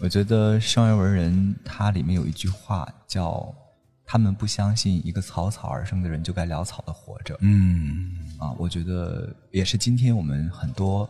[0.00, 3.54] 我觉得生而为人，它里面有一句话叫
[4.06, 7.36] “他们不相信一个草草而生的人就该潦草的活着”。
[7.44, 8.08] 嗯
[8.38, 11.06] 啊，我觉得也是今天我们很多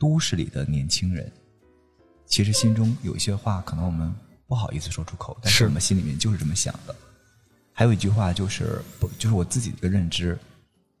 [0.00, 1.30] 都市里的年轻人，
[2.26, 4.12] 其实心中有一些话，可能我们
[4.48, 6.92] 不好意思说出口，但是是我们心里面就是这么想的。
[7.78, 10.36] 还有一句话就是，不就是我自己的一个认知，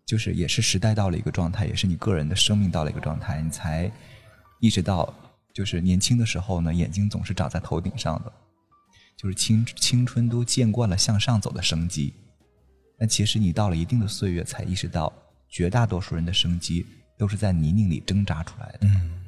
[0.06, 3.90] 就是也是时代到了一个状态，也是你个人的生命到了一个状态，你才
[4.60, 5.12] 意识到，
[5.52, 8.32] 就是年轻的时候呢，眼睛总是长在头顶上的，
[9.16, 12.14] 就是青青春都见惯了向上走的生机，
[12.96, 15.12] 但其实你到了一定的岁月，才意识到，
[15.48, 16.86] 绝大多数人的生机
[17.18, 18.78] 都是在泥泞里挣扎出来的。
[18.82, 19.20] 嗯，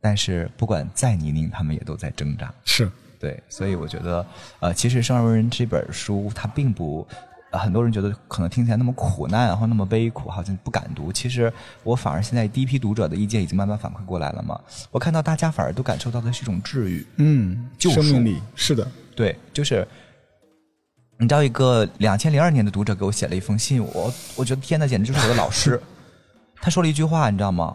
[0.00, 2.52] 但是不管再泥泞，他们也都在挣扎。
[2.64, 2.90] 是
[3.24, 4.26] 对，所以我觉得，
[4.60, 7.06] 呃，其实《生而为人》这本书，它并不，
[7.52, 11.10] 呃很多人觉得可能听起来那么苦难，然后那么悲苦，好像不敢读。
[11.10, 11.50] 其实
[11.84, 14.60] 我反而现在第一批读者的意见已经慢慢反馈过来了嘛，
[14.90, 17.06] 我看到大家反而都感受到的是一种治愈。
[17.16, 19.88] 嗯，救赎生命力是的，对，就是
[21.18, 25.80] 你知道，一个两千零二年的读者给我写了一封信，我我觉得天呐，简直就是我的老师。
[26.60, 27.74] 他说了一句话，你知道吗？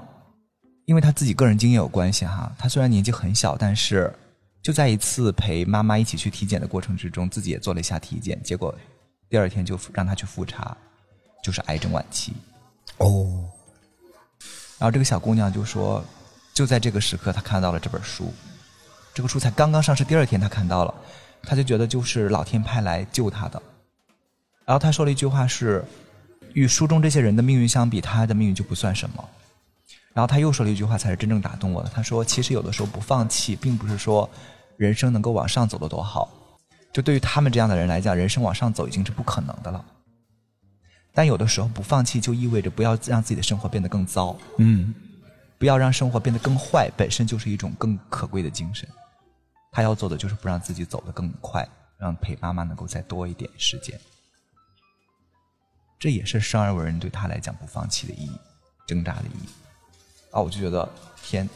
[0.86, 4.14] 因为他自己个人经验有关系哈，他虽然年纪很小，但是
[4.62, 8.74] 就在一次陪妈妈一起去体检的过程之中，自己也做了一下体检，结果
[9.30, 10.76] 第二天就让她去复查，
[11.42, 12.34] 就是癌症晚期。
[12.98, 13.46] 哦，
[14.78, 16.04] 然后这个小姑娘就说，
[16.54, 18.34] 就在这个时刻，她看到了这本书，
[19.14, 20.94] 这个书才刚刚上市，第二天她看到了，
[21.44, 23.62] 她就觉得就是老天派来救她的。
[24.66, 25.84] 然后她说了一句话是，
[26.54, 29.30] 与书中这些人的命运相比，她的命运就不算什么。
[30.14, 31.90] 然后他又说了一句话，才是真正打动我的。
[31.90, 34.30] 他说，其实有的时候不放弃，并不是说
[34.78, 36.30] 人生能够往上走的多好，
[36.92, 39.86] 就对于他们这样的人来讲，人生往上走已经是不可能的了。
[41.14, 44.36] 但有的时候不放弃，就意味着不要让自己的生活变得更糟。
[44.58, 44.94] 嗯，
[45.58, 48.88] 不要让生活变得更坏，本身就是一种更可贵的精神。
[49.72, 54.00] 他要做的就是不让自己走得更快，让陪妈妈能够再多一点时间。
[56.00, 58.32] 这也是生而为人对他来讲不放弃的意义，
[58.88, 59.50] 挣扎的意义。
[60.32, 60.88] 啊，我就觉得
[61.24, 61.48] 天，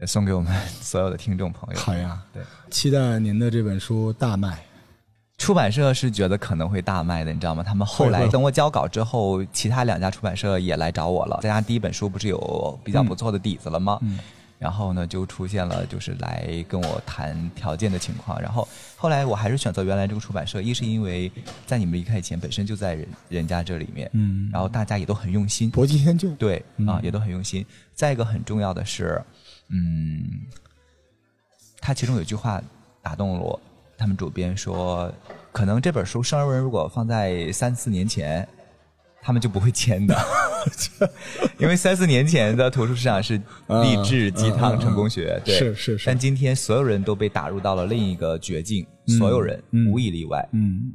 [0.00, 1.80] 也送给我们 所有的听众朋友。
[1.80, 4.64] 好呀，对，期待您的这本书大卖。
[5.36, 7.62] 出版社是觉得可能会大卖的，你知道吗？
[7.62, 11.40] 他们后来等我交稿之后，其他两家出版社也来找我了。
[11.42, 13.98] 大家第一本书不是有比较不错的底子了吗？
[14.02, 14.18] 嗯
[14.58, 18.40] 然后呢，就出现了就是来跟我谈条件的情况。
[18.40, 21.30] 然后后来我还是选择原来这个出版社，一是因为
[21.66, 27.64] 在你们离开以前本身就在人人家这里面，嗯然后大家也都很用心，搏击天就，对嗯啊，也都很用心。
[27.94, 29.22] 再一个很重要的是，
[29.68, 30.24] 嗯，
[31.80, 32.62] 他其中有一句话
[33.02, 33.60] 打动了我。
[33.96, 35.10] 他们主编说，
[35.52, 38.46] 可能这本书《生而为人》如果放在三四年前，
[39.24, 40.14] 他们就不会签的，
[41.56, 46.06] 因为三四年前的图书市场是励志、鸡汤、成功学，对，是是是。
[46.06, 48.86] 但今天所有人都被打入到了另一个绝境，
[49.18, 50.92] 所有人、嗯无一例外，嗯。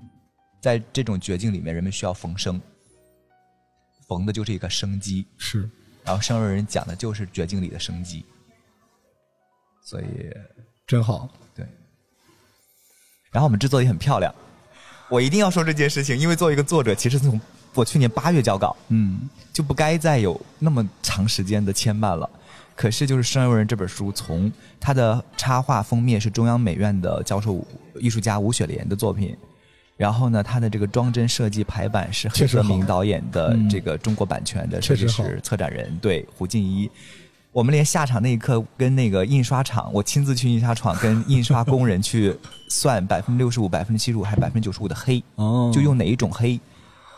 [0.62, 2.62] 在这种绝境里面，人们需要逢生，
[4.08, 5.26] 逢的就是一个生机。
[5.38, 5.68] 是。
[6.04, 8.24] 然后生而人讲的就是绝境里的生机，
[9.84, 10.06] 所以
[10.86, 11.28] 真好。
[11.56, 11.66] 对。
[13.32, 14.34] 然后我们制作也很漂亮，
[15.10, 17.40] 我一定要说这件事情，因为作为一个作者，其实从
[17.80, 19.22] 我去年八月交稿，嗯
[19.54, 22.30] 就不该再有那么长时间的牵绊了。
[22.76, 24.50] 可是，就是《生而为人》这本书，从
[24.80, 27.66] 它的插画封面是中央美院的教授
[28.00, 29.36] 艺术家吴雪莲的作品，
[29.98, 36.90] 然后呢，它的这个装帧设计排版是黑泽明导演的嗯这个中国版权的设计师、策展人，对胡静一。
[37.52, 42.34] 我们连下场那一刻跟那个印刷厂，我亲自去印刷厂跟印刷工人去
[42.70, 46.58] 算百分之六十五、百分之七十五还是百分之九十五的黑，哦就用哪一种黑？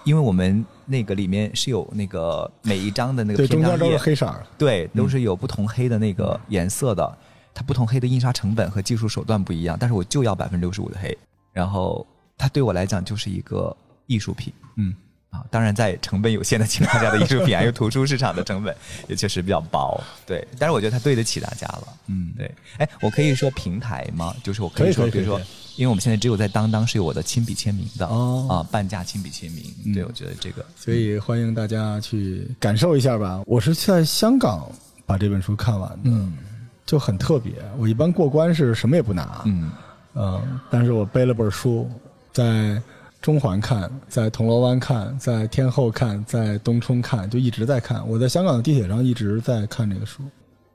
[0.04, 4.44] 因为我们那个里面是有那个每一张的那个对，中篇章页，间都是黑色。
[4.58, 7.18] 对，都是有不同黑的那个颜色的，
[7.54, 11.16] 它不同黑的印刷成本和技术手段不一样，但是我就要百分之六十五的黑，
[11.54, 12.06] 然后
[12.38, 13.76] 它对我来讲就是一个
[14.08, 14.96] 艺术品嗯，
[15.30, 15.46] 啊。
[15.52, 18.76] 当然，在成本有限的情况下的艺术品，还有图书市场的成本
[19.08, 20.48] 也确实比较薄，对。
[20.58, 22.52] 但是我觉得它对得起大家了，嗯对。
[22.78, 24.36] 哎，我可以说平台吗？
[24.44, 25.40] 就是我可以说，比如说。
[25.82, 29.66] 因为我们现在只有在当当是有我的亲笔签名的哦啊，半价亲笔签名，
[29.96, 33.42] 对我觉得这个所以欢迎大家去感受一下吧。
[33.48, 34.72] 我是在香港
[35.08, 36.38] 把这本书看完的，嗯
[36.86, 37.54] 就很特别。
[37.80, 39.72] 我一般过关是什么也不拿，嗯
[40.14, 41.90] 嗯，但是我背了本书，
[42.32, 42.80] 在
[43.20, 48.08] 中环看，在铜锣湾看，在天后看，在东冲看，就一直在看。
[48.08, 50.22] 我在香港的地铁上一直在看这个书，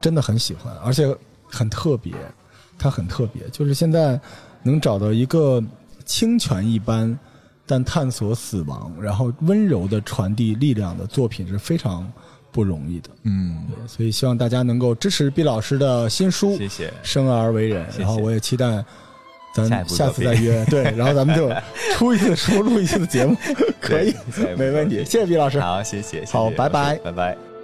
[0.01, 1.17] 真的很喜欢，而且
[1.49, 2.13] 很特别。
[2.79, 4.21] 它很特别，就是现在
[4.67, 5.63] 能找到一个
[6.05, 7.17] 清泉一般，
[7.65, 12.13] 但探索死亡，然后温柔的传递力量的作品是非常
[12.51, 13.11] 不容易的。
[13.23, 16.57] 嗯，所以希望大家能够支持毕老师的新书。
[16.57, 16.93] 谢谢。
[17.03, 18.85] 生而为人，然后我也期待
[19.55, 21.51] 咱下次再约， 对，然后咱们就
[21.95, 23.37] 出一次书， 录一次的节目，
[23.81, 24.15] 可以
[24.57, 27.56] 没问题，谢谢毕老师，好，谢谢，好拜拜拜拜。